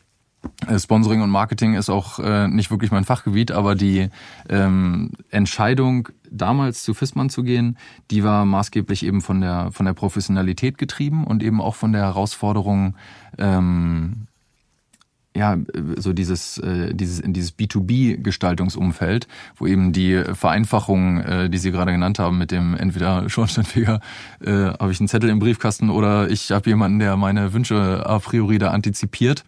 [0.75, 4.09] Sponsoring und Marketing ist auch äh, nicht wirklich mein Fachgebiet, aber die
[4.49, 7.77] ähm, Entscheidung, damals zu Fissmann zu gehen,
[8.09, 12.01] die war maßgeblich eben von der von der Professionalität getrieben und eben auch von der
[12.01, 12.95] Herausforderung,
[13.37, 14.27] ähm,
[15.35, 15.57] ja,
[15.95, 21.91] so dieses, äh, dieses, in dieses B2B-Gestaltungsumfeld, wo eben die Vereinfachung, äh, die Sie gerade
[21.91, 24.01] genannt haben, mit dem entweder Schornsteinfeger,
[24.41, 28.19] äh, habe ich einen Zettel im Briefkasten oder ich habe jemanden, der meine Wünsche a
[28.19, 29.45] priori da antizipiert.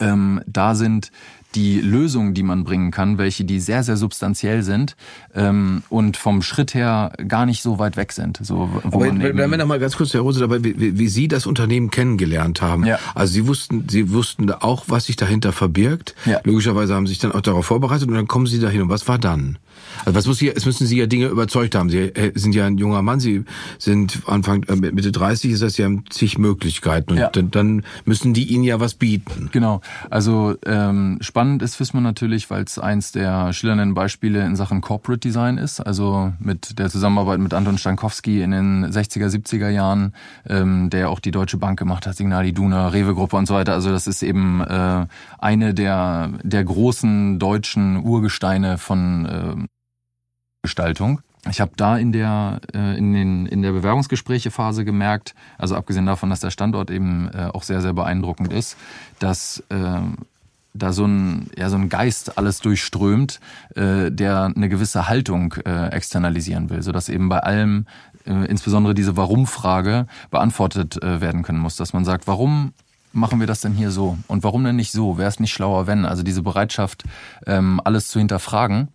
[0.00, 1.10] Ähm, da sind
[1.54, 4.96] die Lösungen, die man bringen kann, welche die sehr, sehr substanziell sind
[5.34, 8.38] ähm, und vom Schritt her gar nicht so weit weg sind.
[8.42, 11.26] So, wo Aber bleiben wir noch mal ganz kurz, Herr Rose, dabei, wie, wie Sie
[11.26, 12.84] das Unternehmen kennengelernt haben.
[12.84, 12.98] Ja.
[13.14, 16.14] Also Sie wussten, Sie wussten auch, was sich dahinter verbirgt.
[16.26, 16.40] Ja.
[16.44, 18.82] Logischerweise haben Sie sich dann auch darauf vorbereitet und dann kommen Sie dahin.
[18.82, 19.58] Und was war dann?
[20.04, 21.90] Also was muss Sie, es müssen Sie ja Dinge überzeugt haben.
[21.90, 23.44] Sie äh, sind ja ein junger Mann, Sie
[23.78, 27.30] sind Anfang äh, Mitte 30, ist das ja zig Möglichkeiten und ja.
[27.30, 29.48] dann, dann müssen die Ihnen ja was bieten.
[29.52, 29.80] Genau.
[30.10, 35.20] Also ähm, spannend ist Fissmann natürlich, weil es eins der schillernden Beispiele in Sachen Corporate
[35.20, 35.80] Design ist.
[35.80, 40.14] Also mit der Zusammenarbeit mit Anton Stankowski in den 60er, 70er Jahren,
[40.48, 43.74] ähm, der auch die Deutsche Bank gemacht hat, Signal Iduna, Rewe Gruppe und so weiter.
[43.74, 45.06] Also das ist eben äh,
[45.38, 49.67] eine der der großen deutschen Urgesteine von äh,
[50.62, 51.20] Gestaltung.
[51.48, 56.30] Ich habe da in der äh, in den in der Bewerbungsgesprächephase gemerkt, also abgesehen davon,
[56.30, 58.76] dass der Standort eben äh, auch sehr sehr beeindruckend ist,
[59.18, 60.00] dass äh,
[60.74, 63.40] da so ein ja so ein Geist alles durchströmt,
[63.76, 67.86] äh, der eine gewisse Haltung äh, externalisieren will, so dass eben bei allem
[68.26, 72.72] äh, insbesondere diese Warum-Frage beantwortet äh, werden können muss, dass man sagt, warum
[73.12, 75.18] machen wir das denn hier so und warum denn nicht so?
[75.18, 76.04] Wäre es nicht schlauer, wenn?
[76.04, 77.04] Also diese Bereitschaft,
[77.46, 78.88] ähm, alles zu hinterfragen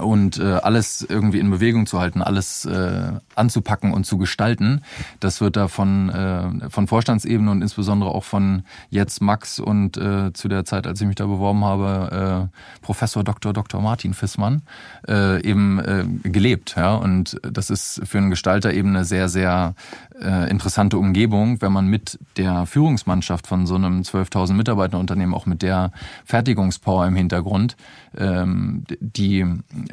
[0.00, 4.82] und äh, alles irgendwie in Bewegung zu halten, alles äh, anzupacken und zu gestalten,
[5.20, 10.32] das wird da von, äh, von Vorstandsebene und insbesondere auch von jetzt Max und äh,
[10.32, 13.52] zu der Zeit, als ich mich da beworben habe, äh, Professor Dr.
[13.52, 13.80] Dr.
[13.80, 14.62] Martin Fissmann
[15.08, 16.74] äh, eben äh, gelebt.
[16.76, 16.94] Ja?
[16.94, 19.74] Und das ist für einen Gestalter eben eine sehr, sehr
[20.20, 25.62] äh, interessante Umgebung, wenn man mit der Führungsmannschaft von so einem 12.000 Mitarbeiterunternehmen, auch mit
[25.62, 25.92] der
[26.24, 27.76] Fertigungspower im Hintergrund,
[28.16, 29.44] ähm, die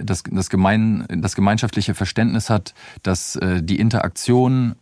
[0.02, 4.76] das, das, gemein, das gemeinschaftliche Verständnis hat, dass äh, die Interaktion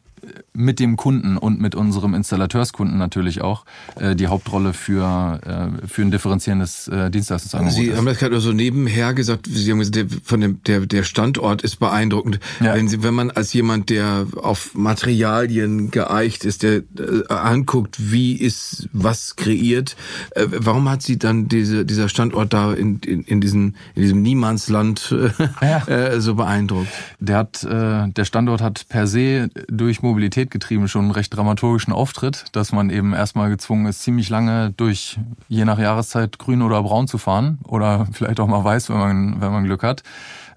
[0.54, 6.02] mit dem Kunden und mit unserem Installateurskunden natürlich auch äh, die Hauptrolle für, äh, für
[6.02, 10.06] ein differenzierendes äh, Dienstleistungsangebot Sie haben das gerade so nebenher gesagt, Sie haben gesagt, der,
[10.24, 12.40] von dem, der, der Standort ist beeindruckend.
[12.60, 12.76] Ja.
[12.76, 16.84] Wenn, Sie, wenn man als jemand, der auf Materialien geeicht ist, der äh,
[17.30, 19.96] anguckt, wie ist was kreiert,
[20.32, 24.22] äh, warum hat Sie dann diese, dieser Standort da in, in, in, diesen, in diesem
[24.22, 25.14] Niemandsland
[25.62, 25.88] äh, ja.
[25.88, 26.90] äh, so beeindruckt?
[27.20, 30.17] Der, hat, äh, der Standort hat per se durch Mobilität
[30.52, 35.20] getrieben schon einen recht dramaturgischen Auftritt, dass man eben erstmal gezwungen ist, ziemlich lange durch
[35.48, 39.42] je nach Jahreszeit grün oder braun zu fahren oder vielleicht auch mal weiß, wenn man,
[39.42, 40.04] wenn man Glück hat.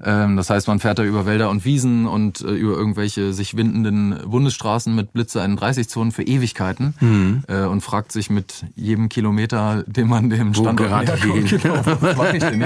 [0.02, 3.56] Ähm, das heißt, man fährt da über Wälder und Wiesen und äh, über irgendwelche sich
[3.56, 7.42] windenden Bundesstraßen mit Blitze 31-Zonen für Ewigkeiten mhm.
[7.48, 10.90] Äh, und fragt sich mit jedem Kilometer, den man dem Standort
[11.22, 12.64] genau, was mache ich denn?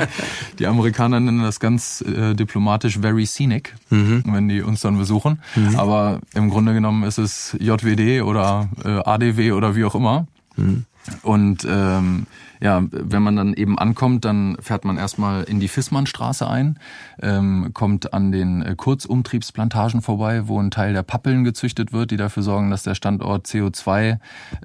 [0.58, 4.22] Die Amerikaner nennen das ganz äh, diplomatisch very scenic, mhm.
[4.26, 5.40] wenn die uns dann besuchen.
[5.56, 5.76] Mhm.
[5.76, 10.26] Aber im Grunde genommen ist es JWD oder äh, ADW oder wie auch immer.
[10.56, 10.84] Mhm.
[11.22, 12.26] Und ähm,
[12.64, 16.78] ja, wenn man dann eben ankommt, dann fährt man erstmal in die Fissmannstraße ein,
[17.20, 22.16] ähm, kommt an den äh, Kurzumtriebsplantagen vorbei, wo ein Teil der Pappeln gezüchtet wird, die
[22.16, 24.16] dafür sorgen, dass der Standort CO2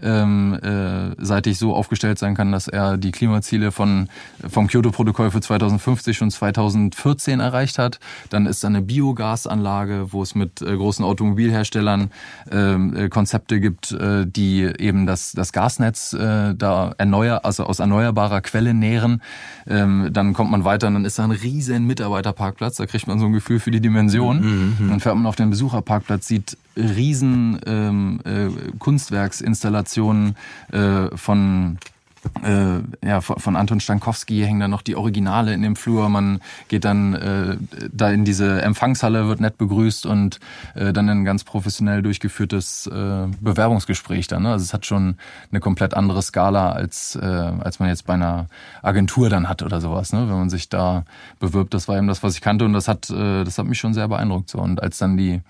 [0.01, 4.07] ähm, äh, seitig so aufgestellt sein kann, dass er die Klimaziele von,
[4.47, 7.99] vom Kyoto-Protokoll für 2050 schon 2014 erreicht hat.
[8.29, 12.11] Dann ist da eine Biogasanlage, wo es mit äh, großen Automobilherstellern
[12.49, 17.81] ähm, äh, Konzepte gibt, äh, die eben das, das Gasnetz äh, da erneuern, also aus
[17.89, 19.21] erneuerbarer Quelle nähren.
[19.67, 22.77] Ähm, dann kommt man weiter und dann ist da ein riesen Mitarbeiterparkplatz.
[22.77, 24.41] Da kriegt man so ein Gefühl für die Dimension.
[24.41, 24.89] Mhm, mhm.
[24.89, 30.35] dann fährt man auf den Besucherparkplatz, sieht riesen ähm, äh, Kunstwerksinstallationen
[30.71, 31.77] äh, von
[32.43, 36.09] äh, ja, von Anton Stankowski hängen dann noch die Originale in dem Flur.
[36.09, 37.57] Man geht dann äh,
[37.91, 40.39] da in diese Empfangshalle, wird nett begrüßt und
[40.75, 44.43] äh, dann ein ganz professionell durchgeführtes äh, Bewerbungsgespräch dann.
[44.43, 44.51] Ne?
[44.51, 45.15] Also es hat schon
[45.51, 48.47] eine komplett andere Skala, als, äh, als man jetzt bei einer
[48.81, 50.13] Agentur dann hat oder sowas.
[50.13, 50.27] Ne?
[50.27, 51.03] Wenn man sich da
[51.39, 53.79] bewirbt, das war eben das, was ich kannte und das hat, äh, das hat mich
[53.79, 54.49] schon sehr beeindruckt.
[54.49, 54.59] So.
[54.59, 55.41] Und als dann die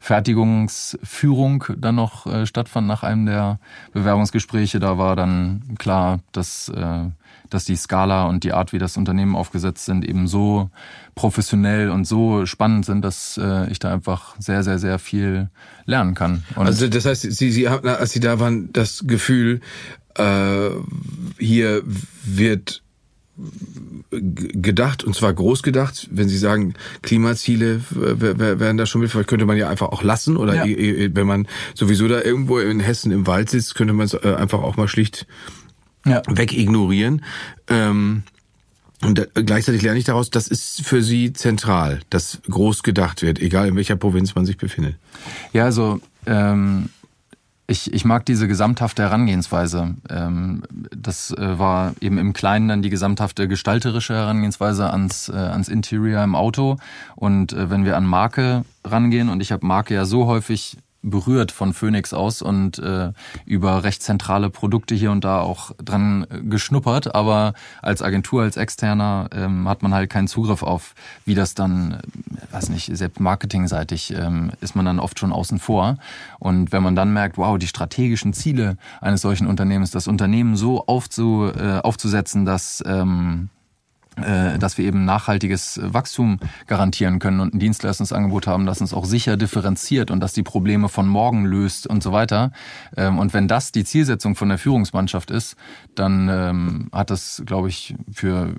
[0.00, 3.58] Fertigungsführung dann noch äh, stattfand nach einem der
[3.92, 4.80] Bewerbungsgespräche.
[4.80, 7.04] Da war dann klar, dass, äh,
[7.50, 10.70] dass die Skala und die Art, wie das Unternehmen aufgesetzt sind, eben so
[11.14, 15.50] professionell und so spannend sind, dass äh, ich da einfach sehr, sehr, sehr viel
[15.84, 16.44] lernen kann.
[16.54, 19.60] Und also das heißt, Sie, Sie hatten, als Sie da waren, das Gefühl,
[20.14, 20.70] äh,
[21.38, 21.82] hier
[22.24, 22.82] wird
[24.10, 26.08] gedacht, und zwar groß gedacht.
[26.10, 30.36] Wenn Sie sagen, Klimaziele werden da schon mit, vielleicht könnte man ja einfach auch lassen.
[30.36, 31.10] Oder ja.
[31.14, 34.60] wenn man sowieso da irgendwo in Hessen im Wald sitzt, könnte man es äh, einfach
[34.60, 35.26] auch mal schlicht
[36.04, 36.22] ja.
[36.26, 37.24] wegignorieren.
[37.68, 38.22] Ähm,
[39.00, 43.68] und gleichzeitig lerne ich daraus, das ist für Sie zentral, dass groß gedacht wird, egal
[43.68, 44.96] in welcher Provinz man sich befindet.
[45.52, 46.88] Ja, also ähm,
[47.70, 49.94] ich, ich mag diese gesamthafte Herangehensweise.
[50.08, 50.62] Ähm,
[50.96, 56.24] das äh, war eben im Kleinen dann die gesamthafte gestalterische Herangehensweise ans, äh, ans Interior
[56.24, 56.78] im Auto.
[57.14, 60.78] Und äh, wenn wir an Marke rangehen, und ich habe Marke ja so häufig
[61.10, 63.12] berührt von Phoenix aus und äh,
[63.46, 67.14] über recht zentrale Produkte hier und da auch dran geschnuppert.
[67.14, 70.94] Aber als Agentur, als Externer ähm, hat man halt keinen Zugriff auf,
[71.24, 75.58] wie das dann, äh, weiß nicht, selbst marketingseitig ähm, ist man dann oft schon außen
[75.58, 75.96] vor.
[76.38, 80.86] Und wenn man dann merkt, wow, die strategischen Ziele eines solchen Unternehmens, das Unternehmen so
[80.86, 83.57] aufzu, äh, aufzusetzen, dass ähm, äh,
[84.58, 89.36] dass wir eben nachhaltiges Wachstum garantieren können und ein Dienstleistungsangebot haben, das uns auch sicher
[89.36, 92.52] differenziert und das die Probleme von morgen löst und so weiter.
[92.96, 95.56] Ähm, und wenn das die Zielsetzung von der Führungsmannschaft ist,
[95.94, 98.54] dann ähm, hat das, glaube ich, für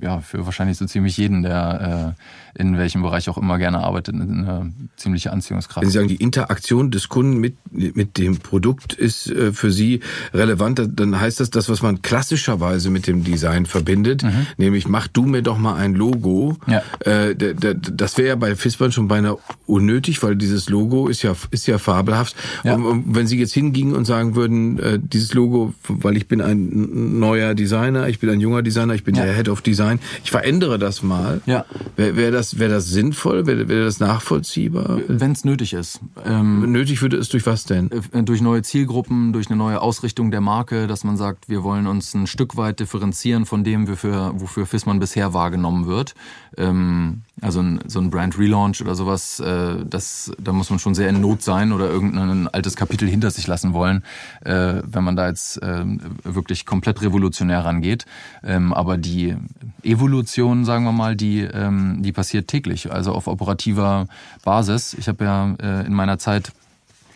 [0.00, 4.14] ja, für wahrscheinlich so ziemlich jeden, der äh, in welchem Bereich auch immer gerne arbeitet,
[4.14, 5.82] eine ziemliche Anziehungskraft.
[5.82, 10.00] Wenn Sie sagen, die Interaktion des Kunden mit, mit dem Produkt ist äh, für Sie
[10.32, 14.46] relevant, dann heißt das das, was man klassischerweise mit dem Design verbindet, mhm.
[14.56, 16.56] nämlich mach du mir doch mal ein Logo.
[16.66, 16.82] Ja.
[17.00, 21.66] Äh, das wäre ja bei Fissmann schon beinahe unnötig, weil dieses Logo ist ja, ist
[21.66, 22.36] ja fabelhaft.
[22.62, 22.74] Ja.
[22.74, 27.18] Und wenn Sie jetzt hingingen und sagen würden, äh, dieses Logo, weil ich bin ein
[27.18, 29.24] neuer Designer, ich bin ein junger Designer, ich bin ja.
[29.24, 30.00] der Head of Design, Design.
[30.22, 31.40] Ich verändere das mal.
[31.46, 31.64] Ja.
[31.96, 33.46] Wäre wär das, wär das sinnvoll?
[33.46, 35.00] Wäre wär das nachvollziehbar?
[35.08, 36.00] Wenn es nötig ist.
[36.24, 37.90] Ähm, Nötig würde es durch was denn?
[38.12, 41.86] äh, durch neue Zielgruppen, durch eine neue Ausrichtung der Marke, dass man sagt, wir wollen
[41.86, 46.14] uns ein Stück weit differenzieren von dem, wofür, wofür Fissmann bisher wahrgenommen wird.
[46.56, 50.94] Ähm, also ein, so ein Brand Relaunch oder sowas, äh, das, da muss man schon
[50.94, 54.04] sehr in Not sein oder irgendein altes Kapitel hinter sich lassen wollen,
[54.44, 55.84] äh, wenn man da jetzt äh,
[56.22, 58.06] wirklich komplett revolutionär rangeht.
[58.44, 59.36] Ähm, aber die
[59.82, 64.06] Evolution, sagen wir mal, die, ähm, die passiert täglich, also auf operativer
[64.44, 64.94] Basis.
[64.94, 66.52] Ich habe ja äh, in meiner Zeit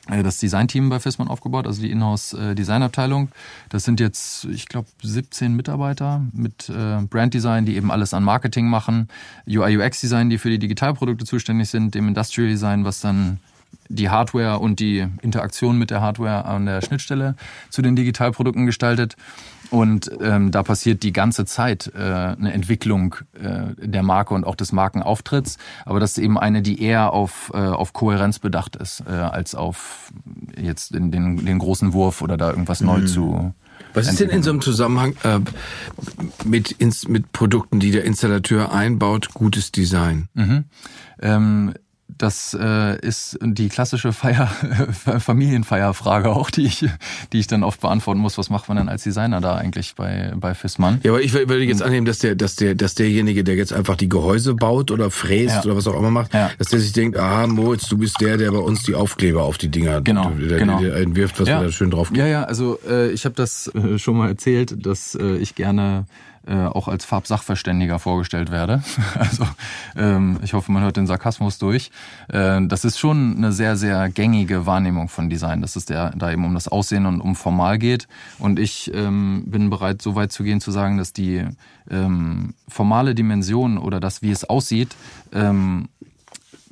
[0.08, 3.28] das Designteam bei Fissmann aufgebaut, also die Inhouse-Designabteilung.
[3.68, 8.68] Das sind jetzt, ich glaube, 17 Mitarbeiter mit äh, Branddesign, die eben alles an Marketing
[8.68, 9.08] machen,
[9.46, 13.38] UI-UX-Design, die für die Digitalprodukte zuständig sind, dem Industrial Design, was dann
[13.88, 17.36] die Hardware und die Interaktion mit der Hardware an der Schnittstelle
[17.70, 19.16] zu den Digitalprodukten gestaltet.
[19.70, 24.54] Und ähm, da passiert die ganze Zeit äh, eine Entwicklung äh, der Marke und auch
[24.54, 25.58] des Markenauftritts.
[25.84, 29.54] Aber das ist eben eine, die eher auf, äh, auf Kohärenz bedacht ist, äh, als
[29.54, 30.12] auf
[30.56, 33.52] jetzt den, den, den großen Wurf oder da irgendwas neu zu.
[33.94, 35.40] Was ist denn in so einem Zusammenhang äh,
[36.44, 40.28] mit, ins, mit Produkten, die der Installateur einbaut, gutes Design?
[40.34, 40.64] Mhm.
[41.20, 41.74] Ähm,
[42.16, 44.46] das äh, ist die klassische Feier,
[45.18, 46.86] Familienfeierfrage auch, die ich,
[47.32, 48.38] die ich dann oft beantworten muss.
[48.38, 51.00] Was macht man denn als Designer da eigentlich bei, bei Fissmann?
[51.04, 53.96] Ja, aber ich würde jetzt annehmen, dass der, dass der, dass derjenige, der jetzt einfach
[53.96, 55.62] die Gehäuse baut oder fräst Ja.
[55.64, 56.50] oder was auch immer macht, Ja.
[56.58, 59.58] dass der sich denkt, aha, Moritz, du bist der, der bei uns die Aufkleber auf
[59.58, 60.80] die Dinger Genau, der, genau.
[60.80, 61.60] der entwirft, was Ja.
[61.60, 64.84] wir da schön drauf Ja, ja, also äh, ich habe das äh, schon mal erzählt,
[64.86, 66.06] dass äh, ich gerne
[66.48, 68.82] äh, auch als Farbsachverständiger vorgestellt werde.
[69.18, 69.46] Also
[69.96, 71.90] ähm, ich hoffe, man hört den Sarkasmus durch.
[72.28, 76.30] Äh, das ist schon eine sehr, sehr gängige Wahrnehmung von Design, dass es der, da
[76.30, 78.06] eben um das Aussehen und um Formal geht.
[78.38, 81.44] Und ich ähm, bin bereit, so weit zu gehen, zu sagen, dass die
[81.90, 84.94] ähm, formale Dimension oder das, wie es aussieht,
[85.32, 85.88] ähm,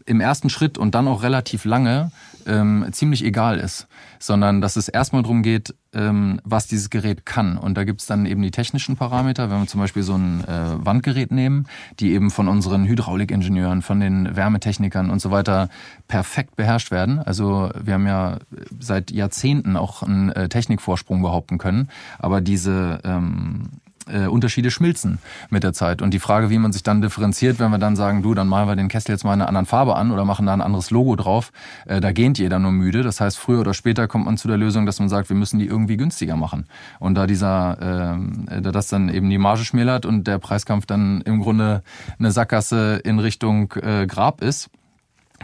[0.07, 2.11] im ersten Schritt und dann auch relativ lange
[2.47, 3.89] ähm, ziemlich egal ist,
[4.19, 7.59] sondern dass es erstmal darum geht, ähm, was dieses Gerät kann.
[7.59, 10.85] Und da gibt's dann eben die technischen Parameter, wenn wir zum Beispiel so ein äh,
[10.85, 11.67] Wandgerät nehmen,
[11.99, 15.69] die eben von unseren Hydraulikingenieuren, von den Wärmetechnikern und so weiter
[16.09, 17.19] perfekt beherrscht werden.
[17.19, 18.39] Also wir haben ja
[18.79, 21.89] seit Jahrzehnten auch einen äh, Technikvorsprung behaupten können,
[22.19, 23.71] aber diese ähm,
[24.09, 25.19] äh, Unterschiede schmilzen
[25.51, 26.03] mit der Zeit.
[26.03, 28.69] Und die Frage, wie man sich dann differenziert, wenn wir dann sagen, du, dann malen
[28.69, 30.91] wir den Kessel jetzt mal in einer anderen Farbe an oder machen da ein anderes
[30.91, 31.53] Logo drauf,
[31.87, 33.03] äh, da gähnt jeder nur müde.
[33.03, 35.59] Das heißt, früher oder später kommt man zu der Lösung, dass man sagt, wir müssen
[35.59, 36.67] die irgendwie günstiger machen.
[36.99, 41.21] Und da dieser, ähm, da das dann eben die Marge schmälert und der Preiskampf dann
[41.23, 41.83] im Grunde
[42.19, 44.71] eine Sackgasse in Richtung äh, Grab ist,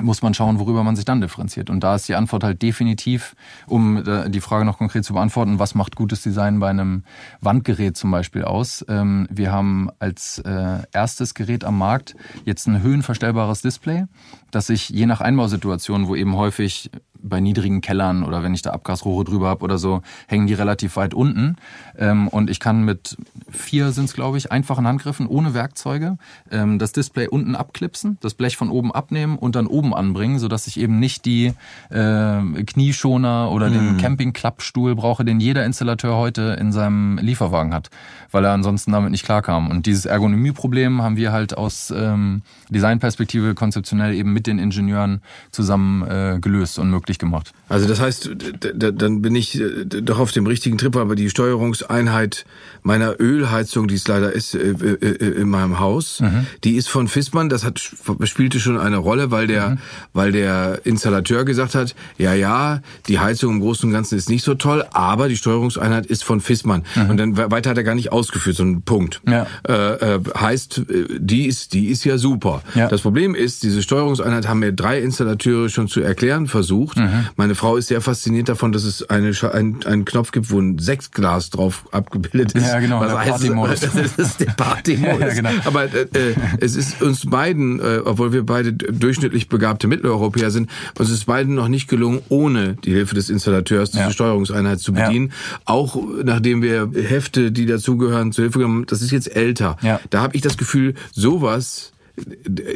[0.00, 1.70] muss man schauen, worüber man sich dann differenziert.
[1.70, 3.34] Und da ist die Antwort halt definitiv,
[3.66, 7.04] um äh, die Frage noch konkret zu beantworten, was macht gutes Design bei einem
[7.40, 8.84] Wandgerät zum Beispiel aus?
[8.88, 14.04] Ähm, Wir haben als äh, erstes Gerät am Markt jetzt ein höhenverstellbares Display,
[14.50, 16.90] das sich je nach Einbausituation, wo eben häufig
[17.22, 20.96] bei niedrigen Kellern oder wenn ich da Abgasrohre drüber habe oder so, hängen die relativ
[20.96, 21.56] weit unten.
[21.96, 23.16] Ähm, und ich kann mit
[23.48, 26.18] vier sind es, glaube ich, einfachen Handgriffen ohne Werkzeuge
[26.50, 30.66] ähm, das Display unten abklipsen, das Blech von oben abnehmen und dann oben anbringen, sodass
[30.66, 31.52] ich eben nicht die
[31.90, 37.90] äh, Knieschoner oder den Campingklappstuhl brauche, den jeder Installateur heute in seinem Lieferwagen hat,
[38.30, 39.70] weil er ansonsten damit nicht klarkam.
[39.70, 46.02] Und dieses Ergonomieproblem haben wir halt aus ähm, Designperspektive konzeptionell eben mit den Ingenieuren zusammen
[46.02, 47.52] äh, gelöst und möglich gemacht.
[47.68, 48.30] Also das heißt,
[48.74, 52.44] dann bin ich äh, doch auf dem richtigen Trip, aber die Steuerungseinheit
[52.82, 56.46] meiner Ölheizung, die es leider ist äh, äh, in meinem Haus, Mhm.
[56.64, 57.48] die ist von Fissmann.
[57.48, 57.80] Das hat
[58.24, 59.78] spielte schon eine Rolle, weil der Mhm.
[60.12, 64.44] weil der Installateur gesagt hat, ja ja, die Heizung im Großen und Ganzen ist nicht
[64.44, 66.82] so toll, aber die Steuerungseinheit ist von Fissmann.
[67.08, 69.20] Und dann we- weiter hat er gar nicht ausgeführt, so ein Punkt.
[69.24, 69.32] Mhm.
[69.32, 69.46] Ja.
[69.68, 72.62] Äh, äh, heißt, äh, die ist die ist ja super.
[72.74, 72.88] Ja.
[72.88, 76.96] Das Problem ist, diese Steuerungseinheit haben mir drei Installateure schon zu erklären versucht.
[76.98, 77.26] Mhm.
[77.36, 80.78] Meine Frau ist sehr fasziniert davon, dass es eine, ein, einen Knopf gibt, wo ein
[80.78, 82.66] Sechsglas drauf abgebildet ist.
[82.66, 83.42] Ja, genau, Was heißt.
[84.02, 85.20] Das ist der Partymodus.
[85.20, 85.50] Ja, genau.
[85.64, 90.68] Aber äh, äh, es ist uns beiden, äh, obwohl wir beide durchschnittlich begabte Mitteleuropäer sind,
[90.98, 94.10] uns ist beiden noch nicht gelungen, ohne die Hilfe des Installateurs diese Ja.
[94.10, 95.06] Steuerungseinheit zu Ja.
[95.06, 95.32] bedienen.
[95.66, 99.76] Auch nachdem wir Hefte, die dazugehören, zur Hilfe genommen haben, das ist jetzt älter.
[99.82, 100.00] Ja.
[100.10, 101.92] Da habe ich das Gefühl, sowas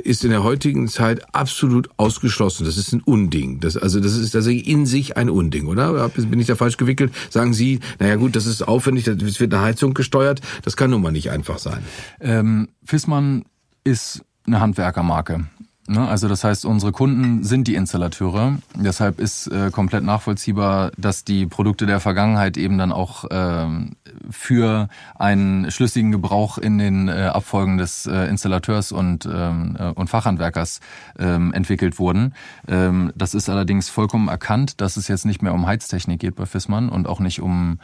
[0.05, 2.64] ist in der heutigen Zeit absolut ausgeschlossen.
[2.64, 3.59] Das ist ein Unding.
[3.61, 5.91] Das, also das ist tatsächlich in sich ein Unding, oder?
[5.93, 7.12] Oder Bin ich da falsch gewickelt?
[7.30, 10.41] Sagen Sie, naja gut, das ist aufwendig, das wird eine Heizung gesteuert.
[10.62, 11.80] Das kann nun mal nicht einfach sein.
[12.20, 13.45] Ähm, Fissmann
[13.84, 15.47] ist eine Handwerkermarke.
[15.89, 16.07] Ne?
[16.07, 18.59] Also das heißt, unsere Kunden sind die Installateure.
[18.74, 23.97] Deshalb ist äh, komplett nachvollziehbar, dass die Produkte der Vergangenheit eben dann auch ähm,
[24.30, 30.09] für einen schlüssigen Gebrauch in den äh, Abfolgen des äh, Installateurs und, ähm, äh, und
[30.09, 30.80] Fachhandwerkers
[31.18, 32.34] ähm, entwickelt wurden.
[32.66, 36.89] Das ist allerdings vollkommen erkannt, dass es jetzt nicht mehr um Heiztechnik geht bei Fissmann
[36.89, 37.78] und auch nicht um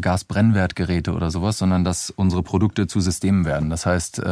[0.00, 3.70] Gasbrennwertgeräte oder sowas, sondern dass unsere Produkte zu Systemen werden.
[3.70, 4.22] Das heißt,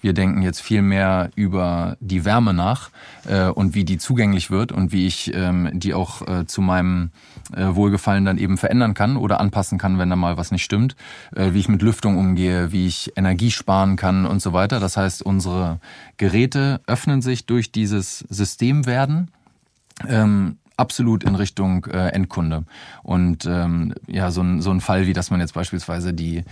[0.00, 2.90] wir denken jetzt viel mehr über die Wärme nach
[3.26, 7.10] äh, und wie die zugänglich wird und wie ich ähm, die auch äh, zu meinem
[7.54, 10.96] äh, Wohlgefallen dann eben verändern kann oder anpassen kann, wenn da mal was nicht stimmt,
[11.34, 14.80] äh, wie ich mit Lüftung umgehe, wie ich Energie sparen kann und so weiter.
[14.80, 15.80] Das heißt, unsere
[16.16, 19.30] Geräte öffnen sich durch dieses Systemwerden.
[20.06, 22.64] Ähm, absolut in Richtung äh, Endkunde.
[23.02, 26.44] Und ähm, ja, so ein, so ein Fall, wie dass man jetzt beispielsweise die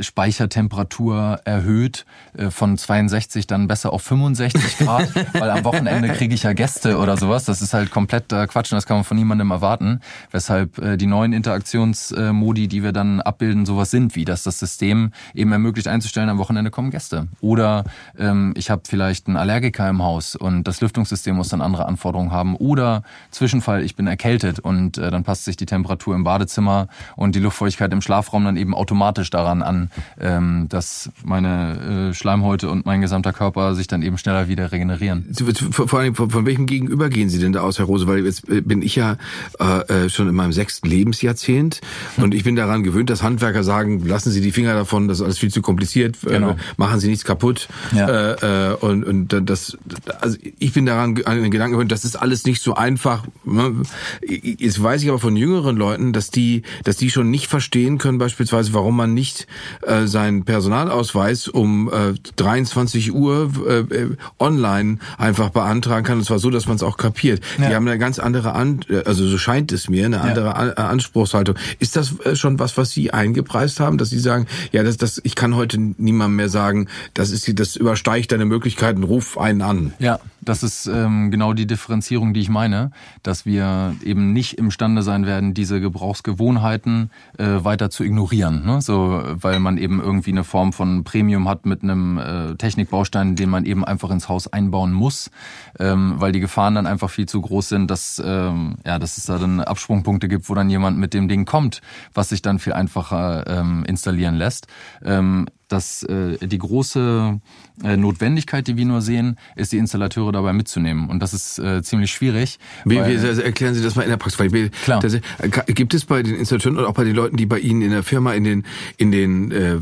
[0.00, 2.04] Speichertemperatur erhöht
[2.36, 6.98] äh, von 62 dann besser auf 65 Grad, weil am Wochenende kriege ich ja Gäste
[6.98, 7.44] oder sowas.
[7.44, 10.00] Das ist halt komplett äh, Quatsch und das kann man von niemandem erwarten.
[10.30, 15.12] Weshalb äh, die neuen Interaktionsmodi, die wir dann abbilden, sowas sind, wie dass das System
[15.34, 17.28] eben ermöglicht einzustellen, am Wochenende kommen Gäste.
[17.40, 17.84] Oder
[18.18, 22.32] ähm, ich habe vielleicht einen Allergiker im Haus und das Lüftungssystem muss dann andere Anforderungen
[22.32, 22.54] haben.
[22.56, 27.34] Oder Zwischenfall, ich bin erkältet und äh, dann passt sich die Temperatur im Badezimmer und
[27.34, 32.68] die Luftfeuchtigkeit im Schlafraum dann eben automatisch automatisch daran an, ähm, dass meine äh, Schleimhäute
[32.68, 35.32] und mein gesamter Körper sich dann eben schneller wieder regenerieren.
[35.70, 38.06] Vor allem, von, von welchem Gegenüber gehen Sie denn da aus, Herr Rose?
[38.06, 39.16] Weil jetzt äh, bin ich ja
[39.58, 41.80] äh, äh, schon in meinem sechsten Lebensjahrzehnt
[42.16, 45.24] und ich bin daran gewöhnt, dass Handwerker sagen, lassen Sie die Finger davon, das ist
[45.24, 46.50] alles viel zu kompliziert, äh, genau.
[46.50, 47.68] äh, machen Sie nichts kaputt.
[47.92, 48.08] Ja.
[48.08, 49.76] Äh, äh, und, und das,
[50.20, 53.24] also ich bin daran an den Gedanken gewöhnt, das ist alles nicht so einfach.
[53.44, 53.82] Ne?
[54.26, 58.18] Jetzt weiß ich aber von jüngeren Leuten, dass die, dass die schon nicht verstehen können,
[58.18, 59.46] beispielsweise, warum man nicht
[59.82, 66.18] äh, seinen Personalausweis um äh, 23 Uhr äh, äh, online einfach beantragen kann.
[66.18, 67.40] Und zwar so, dass man es auch kapiert.
[67.58, 67.68] Ja.
[67.68, 70.52] Die haben eine ganz andere, An also so scheint es mir, eine andere ja.
[70.52, 71.56] An äh, Anspruchshaltung.
[71.78, 75.20] Ist das äh, schon was, was Sie eingepreist haben, dass Sie sagen, ja, das, das,
[75.24, 79.92] ich kann heute niemandem mehr sagen, das ist, das übersteigt deine Möglichkeiten, ruf einen an.
[79.98, 82.90] Ja, das ist ähm, genau die Differenzierung, die ich meine,
[83.22, 88.66] dass wir eben nicht imstande sein werden, diese Gebrauchsgewohnheiten äh, weiter zu ignorieren.
[88.66, 88.82] Ne?
[88.82, 93.50] So weil man eben irgendwie eine Form von Premium hat mit einem äh, Technikbaustein, den
[93.50, 95.30] man eben einfach ins Haus einbauen muss,
[95.78, 99.26] ähm, weil die Gefahren dann einfach viel zu groß sind, dass ähm, ja, dass es
[99.26, 101.82] da dann Absprungpunkte gibt, wo dann jemand mit dem Ding kommt,
[102.14, 104.66] was sich dann viel einfacher ähm, installieren lässt.
[105.04, 107.40] Ähm, dass äh, die große
[107.82, 111.08] äh, Notwendigkeit, die wir nur sehen, ist, die Installateure dabei mitzunehmen.
[111.08, 112.58] Und das ist äh, ziemlich schwierig.
[112.84, 114.38] Wie, wie, also erklären Sie das mal in der Praxis.
[114.38, 115.00] Weil, Klar.
[115.00, 115.20] Das, äh,
[115.66, 118.02] gibt es bei den Installateuren und auch bei den Leuten, die bei Ihnen in der
[118.02, 118.64] Firma in den,
[118.98, 119.78] in den äh,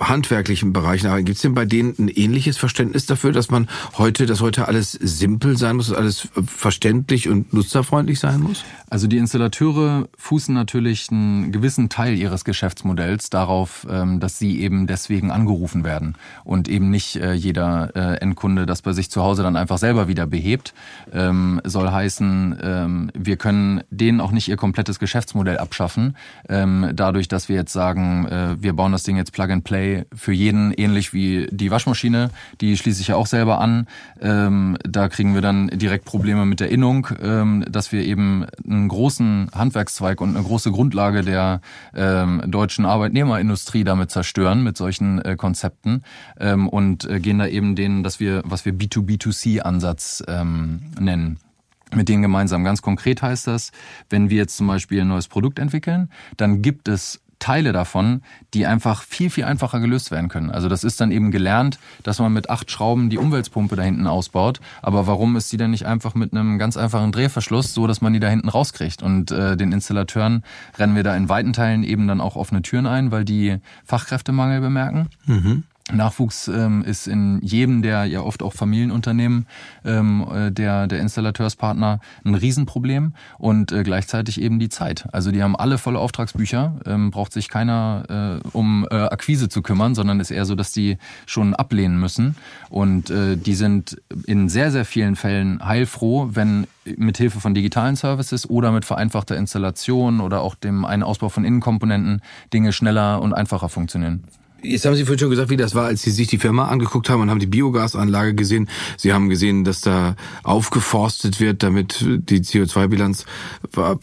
[0.00, 4.26] handwerklichen Bereichen arbeiten, gibt es denn bei denen ein ähnliches Verständnis dafür, dass man heute,
[4.26, 8.64] dass heute alles simpel sein muss, dass alles verständlich und nutzerfreundlich sein muss?
[8.90, 14.77] Also die Installateure fußen natürlich einen gewissen Teil ihres Geschäftsmodells darauf, ähm, dass sie eben
[14.86, 16.14] deswegen angerufen werden
[16.44, 20.08] und eben nicht äh, jeder äh, Endkunde das bei sich zu Hause dann einfach selber
[20.08, 20.74] wieder behebt.
[21.12, 26.16] Ähm, soll heißen, ähm, wir können denen auch nicht ihr komplettes Geschäftsmodell abschaffen,
[26.48, 30.32] dadurch, dass wir jetzt sagen, äh, wir bauen das Ding jetzt Plug and Play für
[30.32, 32.30] jeden ähnlich wie die Waschmaschine.
[32.60, 33.86] Die schließe ich ja auch selber an.
[34.20, 37.08] Da kriegen wir dann direkt Probleme mit der Innung,
[37.68, 41.60] dass wir eben einen großen Handwerkszweig und eine große Grundlage der
[41.94, 46.02] ähm, deutschen Arbeitnehmerindustrie damit zerstören mit solchen äh, Konzepten
[46.38, 51.38] ähm, und äh, gehen da eben den, dass wir, was wir B2B2C-Ansatz ähm, nennen
[51.94, 52.64] mit denen gemeinsam.
[52.64, 53.72] Ganz konkret heißt das,
[54.10, 58.22] wenn wir jetzt zum Beispiel ein neues Produkt entwickeln, dann gibt es Teile davon,
[58.54, 60.50] die einfach viel, viel einfacher gelöst werden können.
[60.50, 64.06] Also das ist dann eben gelernt, dass man mit acht Schrauben die Umweltpumpe da hinten
[64.06, 64.60] ausbaut.
[64.82, 68.12] Aber warum ist die denn nicht einfach mit einem ganz einfachen Drehverschluss, so dass man
[68.12, 69.02] die da hinten rauskriegt?
[69.02, 70.42] Und äh, den Installateuren
[70.78, 74.60] rennen wir da in weiten Teilen eben dann auch offene Türen ein, weil die Fachkräftemangel
[74.60, 75.08] bemerken.
[75.26, 75.64] Mhm.
[75.92, 79.46] Nachwuchs ähm, ist in jedem der ja oft auch Familienunternehmen
[79.84, 85.06] ähm, äh, der, der Installateurspartner ein Riesenproblem und äh, gleichzeitig eben die Zeit.
[85.12, 89.62] Also die haben alle volle Auftragsbücher, ähm, braucht sich keiner äh, um äh, Akquise zu
[89.62, 92.36] kümmern, sondern ist eher so, dass die schon ablehnen müssen.
[92.68, 96.66] Und äh, die sind in sehr, sehr vielen Fällen heilfroh, wenn
[96.96, 101.44] mit Hilfe von digitalen Services oder mit vereinfachter Installation oder auch dem einen Ausbau von
[101.44, 102.22] Innenkomponenten
[102.52, 104.24] Dinge schneller und einfacher funktionieren.
[104.60, 107.08] Jetzt haben Sie vorhin schon gesagt, wie das war, als Sie sich die Firma angeguckt
[107.08, 108.68] haben und haben die Biogasanlage gesehen.
[108.96, 113.24] Sie haben gesehen, dass da aufgeforstet wird, damit die CO2-Bilanz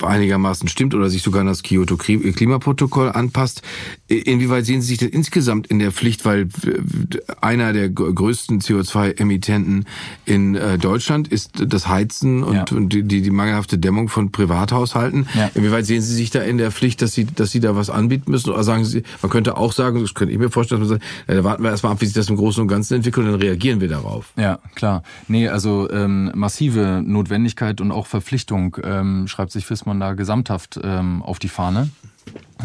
[0.01, 3.63] einigermaßen stimmt oder sich sogar an das Kyoto-Klimaprotokoll anpasst.
[4.07, 6.47] Inwieweit sehen Sie sich denn insgesamt in der Pflicht, weil
[7.41, 9.85] einer der größten CO2-Emittenten
[10.25, 12.77] in äh, Deutschland ist das Heizen und, ja.
[12.77, 15.27] und die, die mangelhafte Dämmung von Privathaushalten.
[15.33, 15.49] Ja.
[15.55, 18.29] Inwieweit sehen Sie sich da in der Pflicht, dass Sie, dass Sie da was anbieten
[18.29, 18.51] müssen?
[18.51, 21.11] Oder sagen Sie, man könnte auch sagen, das könnte ich mir vorstellen, dass man sagt,
[21.27, 23.41] da warten wir erstmal ab, wie sich das im Großen und Ganzen entwickelt und dann
[23.41, 24.33] reagieren wir darauf.
[24.37, 25.01] Ja, klar.
[25.27, 31.23] Nee, also ähm, massive Notwendigkeit und auch Verpflichtung ähm, schreibt sich Fissmann da gesamthaft ähm,
[31.23, 31.89] auf die Fahne.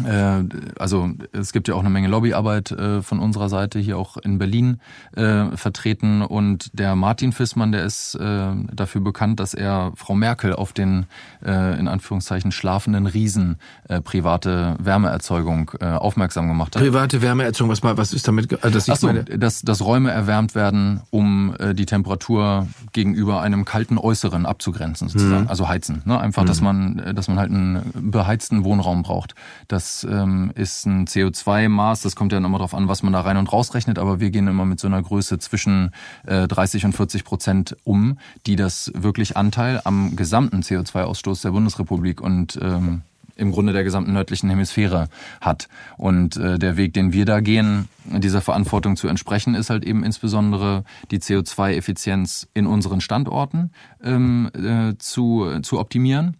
[0.05, 0.43] Äh,
[0.79, 4.37] also es gibt ja auch eine Menge Lobbyarbeit äh, von unserer Seite hier auch in
[4.37, 4.79] Berlin
[5.15, 10.73] äh, vertreten und der Martin Fissmann, der ist dafür bekannt, dass er Frau Merkel auf
[10.73, 11.05] den
[11.41, 13.57] in Anführungszeichen schlafenden Riesen
[14.03, 16.83] private Wärmeerzeugung aufmerksam gemacht hat.
[16.83, 18.51] Private Wärmeerzeugung, was, was ist damit?
[18.63, 24.45] Dass, Ach so, dass, dass Räume erwärmt werden, um die Temperatur gegenüber einem kalten Äußeren
[24.45, 25.49] abzugrenzen sozusagen, mhm.
[25.49, 26.01] also heizen.
[26.05, 26.19] Ne?
[26.19, 26.47] Einfach, mhm.
[26.47, 29.35] dass man dass man halt einen beheizten Wohnraum braucht.
[29.67, 33.37] Das ähm, ist ein CO2-Maß, das kommt ja immer darauf an, was man da rein
[33.37, 35.91] und rausrechnet, aber wir gehen immer mit so einer Größe zwischen
[36.25, 42.21] äh, 30 und 40 Prozent um, die das wirklich Anteil am gesamten CO2-Ausstoß der Bundesrepublik
[42.21, 43.01] und ähm,
[43.35, 45.07] im Grunde der gesamten nördlichen Hemisphäre
[45.39, 45.67] hat.
[45.97, 50.03] Und äh, der Weg, den wir da gehen, dieser Verantwortung zu entsprechen, ist halt eben
[50.03, 53.71] insbesondere die CO2-Effizienz in unseren Standorten
[54.03, 56.37] ähm, äh, zu, zu optimieren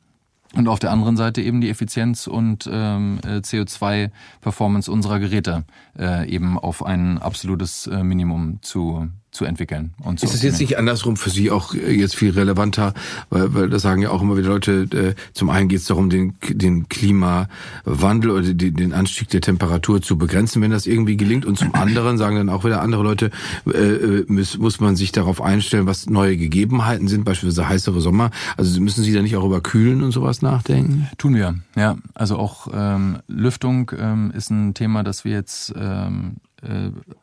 [0.55, 5.63] und auf der anderen Seite eben die Effizienz und ähm, äh, CO2-Performance unserer Geräte
[5.97, 9.93] äh, eben auf ein absolutes äh, Minimum zu zu entwickeln.
[10.03, 12.93] Und zu ist es jetzt nicht andersrum für Sie auch äh, jetzt viel relevanter,
[13.29, 16.09] weil, weil das sagen ja auch immer wieder Leute, äh, zum einen geht es darum,
[16.09, 21.45] den, den Klimawandel oder den, den Anstieg der Temperatur zu begrenzen, wenn das irgendwie gelingt.
[21.45, 23.31] Und zum anderen sagen dann auch wieder andere Leute,
[23.65, 28.31] äh, äh muss, muss man sich darauf einstellen, was neue Gegebenheiten sind, beispielsweise heißere Sommer.
[28.57, 31.07] Also müssen Sie da nicht auch über Kühlen und sowas nachdenken?
[31.17, 31.97] Tun wir, ja.
[32.13, 36.50] Also auch ähm, Lüftung ähm, ist ein Thema, das wir jetzt ähm, äh,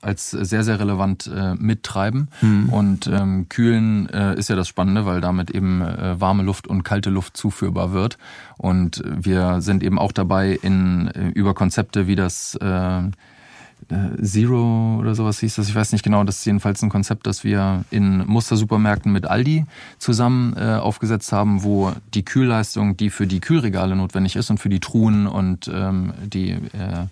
[0.00, 2.28] als sehr, sehr relevant äh, mittreiben.
[2.40, 2.68] Mhm.
[2.70, 6.82] Und ähm, Kühlen äh, ist ja das Spannende, weil damit eben äh, warme Luft und
[6.82, 8.18] kalte Luft zuführbar wird.
[8.56, 14.96] Und wir sind eben auch dabei, in äh, über Konzepte wie das äh, äh Zero
[14.98, 17.84] oder sowas hieß das, ich weiß nicht genau, das ist jedenfalls ein Konzept, das wir
[17.90, 19.64] in Mustersupermärkten mit Aldi
[19.98, 24.68] zusammen äh, aufgesetzt haben, wo die Kühlleistung, die für die Kühlregale notwendig ist und für
[24.68, 27.06] die Truhen und ähm, die, äh,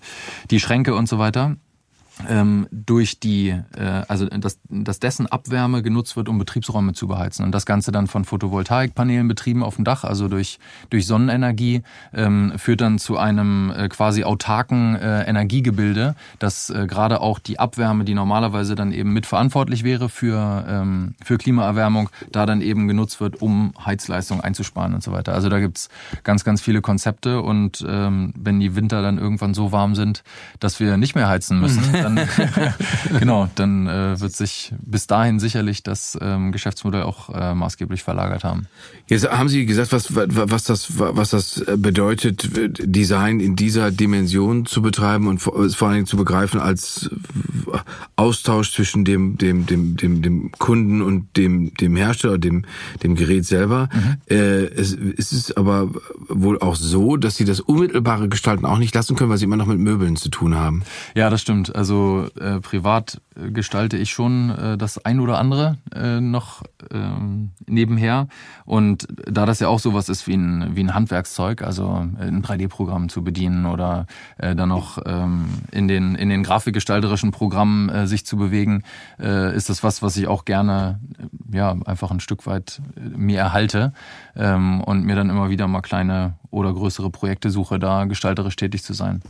[0.50, 1.56] die Schränke und so weiter,
[2.28, 7.44] ähm, durch die, äh, also dass, dass dessen Abwärme genutzt wird, um Betriebsräume zu beheizen.
[7.44, 10.58] Und das Ganze dann von Photovoltaikpanelen betrieben auf dem Dach, also durch,
[10.90, 11.82] durch Sonnenenergie,
[12.14, 17.58] ähm, führt dann zu einem äh, quasi autarken äh, Energiegebilde, das äh, gerade auch die
[17.58, 23.20] Abwärme, die normalerweise dann eben mitverantwortlich wäre für, ähm, für Klimaerwärmung, da dann eben genutzt
[23.20, 25.34] wird, um Heizleistung einzusparen und so weiter.
[25.34, 25.90] Also da gibt's
[26.24, 30.22] ganz, ganz viele Konzepte und ähm, wenn die Winter dann irgendwann so warm sind,
[30.60, 32.28] dass wir nicht mehr heizen müssen, dann,
[33.18, 38.44] genau, dann äh, wird sich bis dahin sicherlich das ähm, Geschäftsmodell auch äh, maßgeblich verlagert
[38.44, 38.66] haben.
[39.08, 42.48] Jetzt haben Sie gesagt, was, was, das, was das bedeutet,
[42.78, 47.10] Design in dieser Dimension zu betreiben und vor, vor allen Dingen zu begreifen als
[48.16, 52.64] Austausch zwischen dem, dem, dem, dem, dem Kunden und dem, dem Hersteller, dem,
[53.02, 53.88] dem Gerät selber.
[53.92, 54.16] Mhm.
[54.28, 55.90] Äh, es, es ist aber
[56.28, 59.56] wohl auch so, dass Sie das unmittelbare Gestalten auch nicht lassen können, weil Sie immer
[59.56, 60.82] noch mit Möbeln zu tun haben.
[61.14, 61.74] Ja, das stimmt.
[61.74, 66.62] Also also äh, privat äh, gestalte ich schon äh, das ein oder andere äh, noch
[66.90, 68.28] ähm, nebenher.
[68.64, 72.42] Und da das ja auch sowas ist wie ein, wie ein Handwerkszeug, also äh, ein
[72.42, 78.06] 3D-Programm zu bedienen oder äh, dann noch ähm, in, den, in den grafikgestalterischen Programmen äh,
[78.06, 78.82] sich zu bewegen,
[79.18, 81.22] äh, ist das was, was ich auch gerne äh,
[81.56, 83.92] ja einfach ein Stück weit äh, mir erhalte
[84.36, 88.82] ähm, und mir dann immer wieder mal kleine oder größere Projekte suche, da gestalterisch tätig
[88.82, 89.22] zu sein.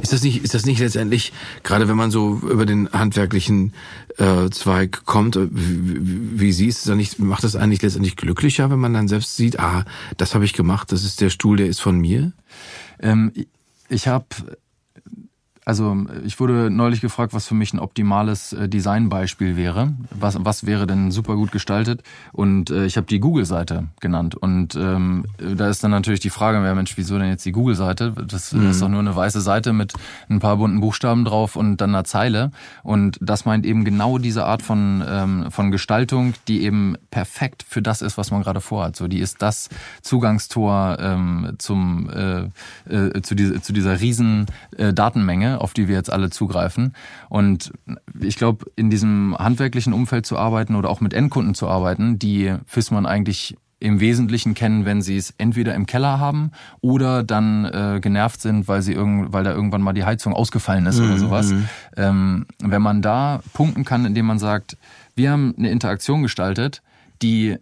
[0.00, 3.74] Ist das nicht, ist das nicht letztendlich, gerade wenn man so über den handwerklichen
[4.18, 8.78] äh, Zweig kommt, äh, wie, wie siehst du, nicht, macht das eigentlich letztendlich glücklicher, wenn
[8.78, 9.84] man dann selbst sieht, ah,
[10.16, 12.32] das habe ich gemacht, das ist der Stuhl, der ist von mir?
[13.00, 13.32] Ähm,
[13.88, 14.26] ich habe
[15.64, 19.92] also ich wurde neulich gefragt, was für mich ein optimales äh, Designbeispiel wäre.
[20.10, 22.02] Was, was wäre denn super gut gestaltet?
[22.32, 24.34] Und äh, ich habe die Google-Seite genannt.
[24.34, 28.12] Und ähm, da ist dann natürlich die Frage, ja Mensch, wieso denn jetzt die Google-Seite?
[28.26, 28.64] Das, mhm.
[28.64, 29.92] das ist doch nur eine weiße Seite mit
[30.28, 32.50] ein paar bunten Buchstaben drauf und dann einer Zeile.
[32.82, 37.82] Und das meint eben genau diese Art von, ähm, von Gestaltung, die eben perfekt für
[37.82, 38.96] das ist, was man gerade vorhat.
[38.96, 39.68] So, die ist das
[40.00, 42.48] Zugangstor ähm, zum, äh,
[42.92, 44.46] äh, zu, die, zu dieser riesen
[44.76, 46.94] äh, Datenmenge auf die wir jetzt alle zugreifen.
[47.28, 47.72] Und
[48.20, 52.54] ich glaube, in diesem handwerklichen Umfeld zu arbeiten oder auch mit Endkunden zu arbeiten, die
[52.66, 57.98] FISMAN eigentlich im Wesentlichen kennen, wenn sie es entweder im Keller haben oder dann äh,
[58.00, 61.06] genervt sind, weil sie irgend, weil da irgendwann mal die Heizung ausgefallen ist mhm.
[61.06, 61.54] oder sowas.
[61.96, 64.76] Ähm, wenn man da punkten kann, indem man sagt,
[65.16, 66.82] wir haben eine Interaktion gestaltet,
[67.22, 67.58] die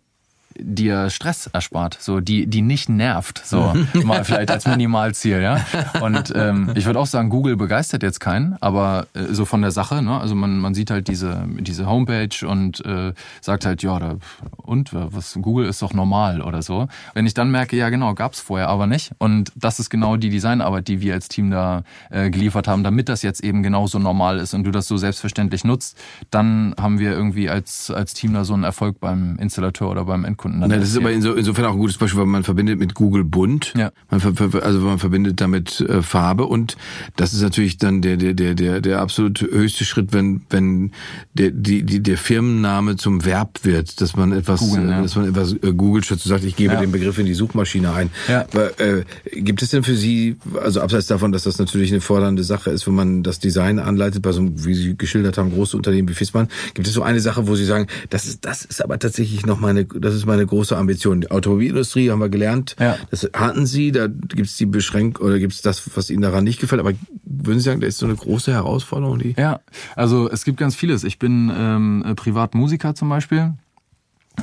[0.58, 3.72] dir Stress erspart, so die die nicht nervt, so
[4.04, 5.64] mal vielleicht als Minimalziel, ja.
[6.00, 9.70] Und ähm, ich würde auch sagen, Google begeistert jetzt keinen, aber äh, so von der
[9.70, 10.20] Sache, ne?
[10.20, 14.16] Also man man sieht halt diese diese Homepage und äh, sagt halt ja da,
[14.56, 16.88] und was Google ist doch normal oder so.
[17.14, 20.30] Wenn ich dann merke, ja genau, gab's vorher aber nicht und das ist genau die
[20.30, 24.38] Designarbeit, die wir als Team da äh, geliefert haben, damit das jetzt eben genauso normal
[24.38, 25.96] ist und du das so selbstverständlich nutzt,
[26.30, 30.24] dann haben wir irgendwie als als Team da so einen Erfolg beim Installateur oder beim
[30.24, 30.60] Endkunden Endkunden.
[30.60, 33.24] Dann das ist aber inso, insofern auch ein gutes Beispiel, weil man verbindet mit Google
[33.24, 33.72] bunt.
[33.76, 33.92] Ja.
[34.10, 36.76] Man also man verbindet damit äh, Farbe und
[37.16, 40.92] das ist natürlich dann der der der der der absolut höchste Schritt, wenn wenn
[41.34, 45.02] der die, die der Firmenname zum Verb wird, dass man etwas Google, ja.
[45.02, 46.80] dass man etwas äh, Google schützt und sagt, ich gebe ja.
[46.80, 48.10] den Begriff in die Suchmaschine ein.
[48.28, 48.46] Ja.
[48.52, 52.44] Aber, äh, gibt es denn für Sie, also abseits davon, dass das natürlich eine fordernde
[52.44, 55.76] Sache ist, wenn man das Design anleitet bei so einem, wie Sie geschildert haben, große
[55.76, 58.82] Unternehmen wie Fissmann, gibt es so eine Sache, wo Sie sagen, das ist das ist
[58.82, 61.22] aber tatsächlich noch meine das ist meine große Ambition.
[61.22, 62.96] Die Automobilindustrie haben wir gelernt, ja.
[63.10, 66.44] das hatten Sie, da gibt es die Beschränkung oder gibt es das, was Ihnen daran
[66.44, 66.92] nicht gefällt, aber
[67.24, 69.18] würden Sie sagen, da ist so eine große Herausforderung?
[69.18, 69.60] Die ja,
[69.96, 71.04] also es gibt ganz vieles.
[71.04, 73.54] Ich bin ähm, Privatmusiker zum Beispiel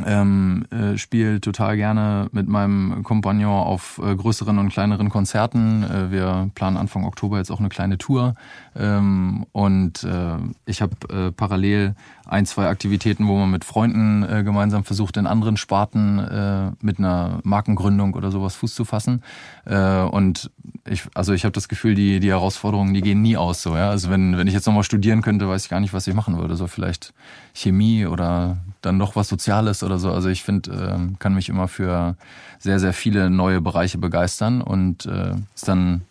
[0.05, 5.83] ähm, äh, spiele total gerne mit meinem Kompagnon auf äh, größeren und kleineren Konzerten.
[5.83, 8.35] Äh, wir planen Anfang Oktober jetzt auch eine kleine Tour.
[8.75, 11.95] Ähm, und äh, ich habe äh, parallel
[12.25, 16.99] ein, zwei Aktivitäten, wo man mit Freunden äh, gemeinsam versucht, in anderen Sparten äh, mit
[16.99, 19.23] einer Markengründung oder sowas Fuß zu fassen.
[19.65, 20.51] Äh, und
[20.85, 23.75] ich, also ich habe das Gefühl, die, die Herausforderungen, die gehen nie aus so.
[23.75, 23.89] Ja?
[23.89, 26.37] Also wenn, wenn ich jetzt nochmal studieren könnte, weiß ich gar nicht, was ich machen
[26.37, 26.55] würde.
[26.55, 27.13] So vielleicht
[27.53, 28.57] Chemie oder
[28.87, 30.11] dann noch was Soziales oder so.
[30.11, 32.15] Also ich finde, äh, kann mich immer für
[32.59, 36.01] sehr, sehr viele neue Bereiche begeistern und äh, ist dann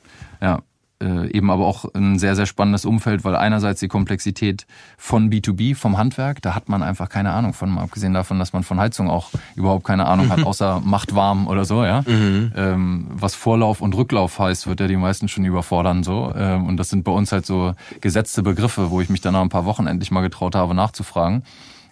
[0.41, 0.61] ja
[1.03, 4.67] äh, eben aber auch ein sehr, sehr spannendes Umfeld, weil einerseits die Komplexität
[4.97, 8.53] von B2B, vom Handwerk, da hat man einfach keine Ahnung von, mal abgesehen davon, dass
[8.53, 12.03] man von Heizung auch überhaupt keine Ahnung hat, außer macht warm oder so, ja.
[12.07, 12.53] Mhm.
[12.57, 16.33] Ähm, was Vorlauf und Rücklauf heißt, wird ja die meisten schon überfordern, so.
[16.35, 19.43] Ähm, und das sind bei uns halt so gesetzte Begriffe, wo ich mich dann nach
[19.43, 21.43] ein paar Wochen endlich mal getraut habe, nachzufragen.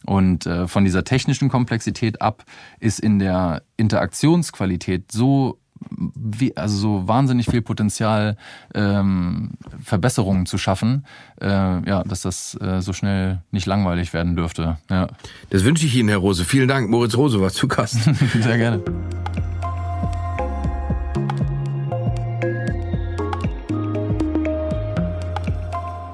[0.06, 2.44] Und äh, von dieser technischen Komplexität ab
[2.80, 5.58] ist in der Interaktionsqualität so
[5.90, 8.36] wie, also so wahnsinnig viel Potenzial,
[8.74, 9.52] ähm,
[9.82, 11.04] Verbesserungen zu schaffen,
[11.40, 14.78] äh, ja, dass das äh, so schnell nicht langweilig werden dürfte.
[14.90, 15.08] Ja.
[15.50, 16.44] Das wünsche ich Ihnen, Herr Rose.
[16.44, 16.90] Vielen Dank.
[16.90, 17.98] Moritz Rose war zu Gast.
[18.40, 18.82] Sehr gerne.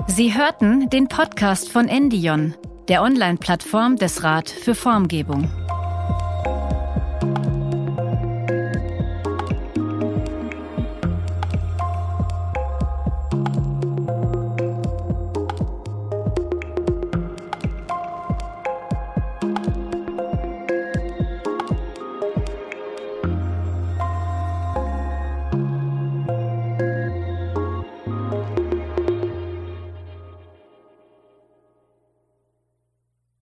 [0.07, 2.55] Sie hörten den Podcast von Endion,
[2.91, 5.49] der Online-Plattform des Rat für Formgebung.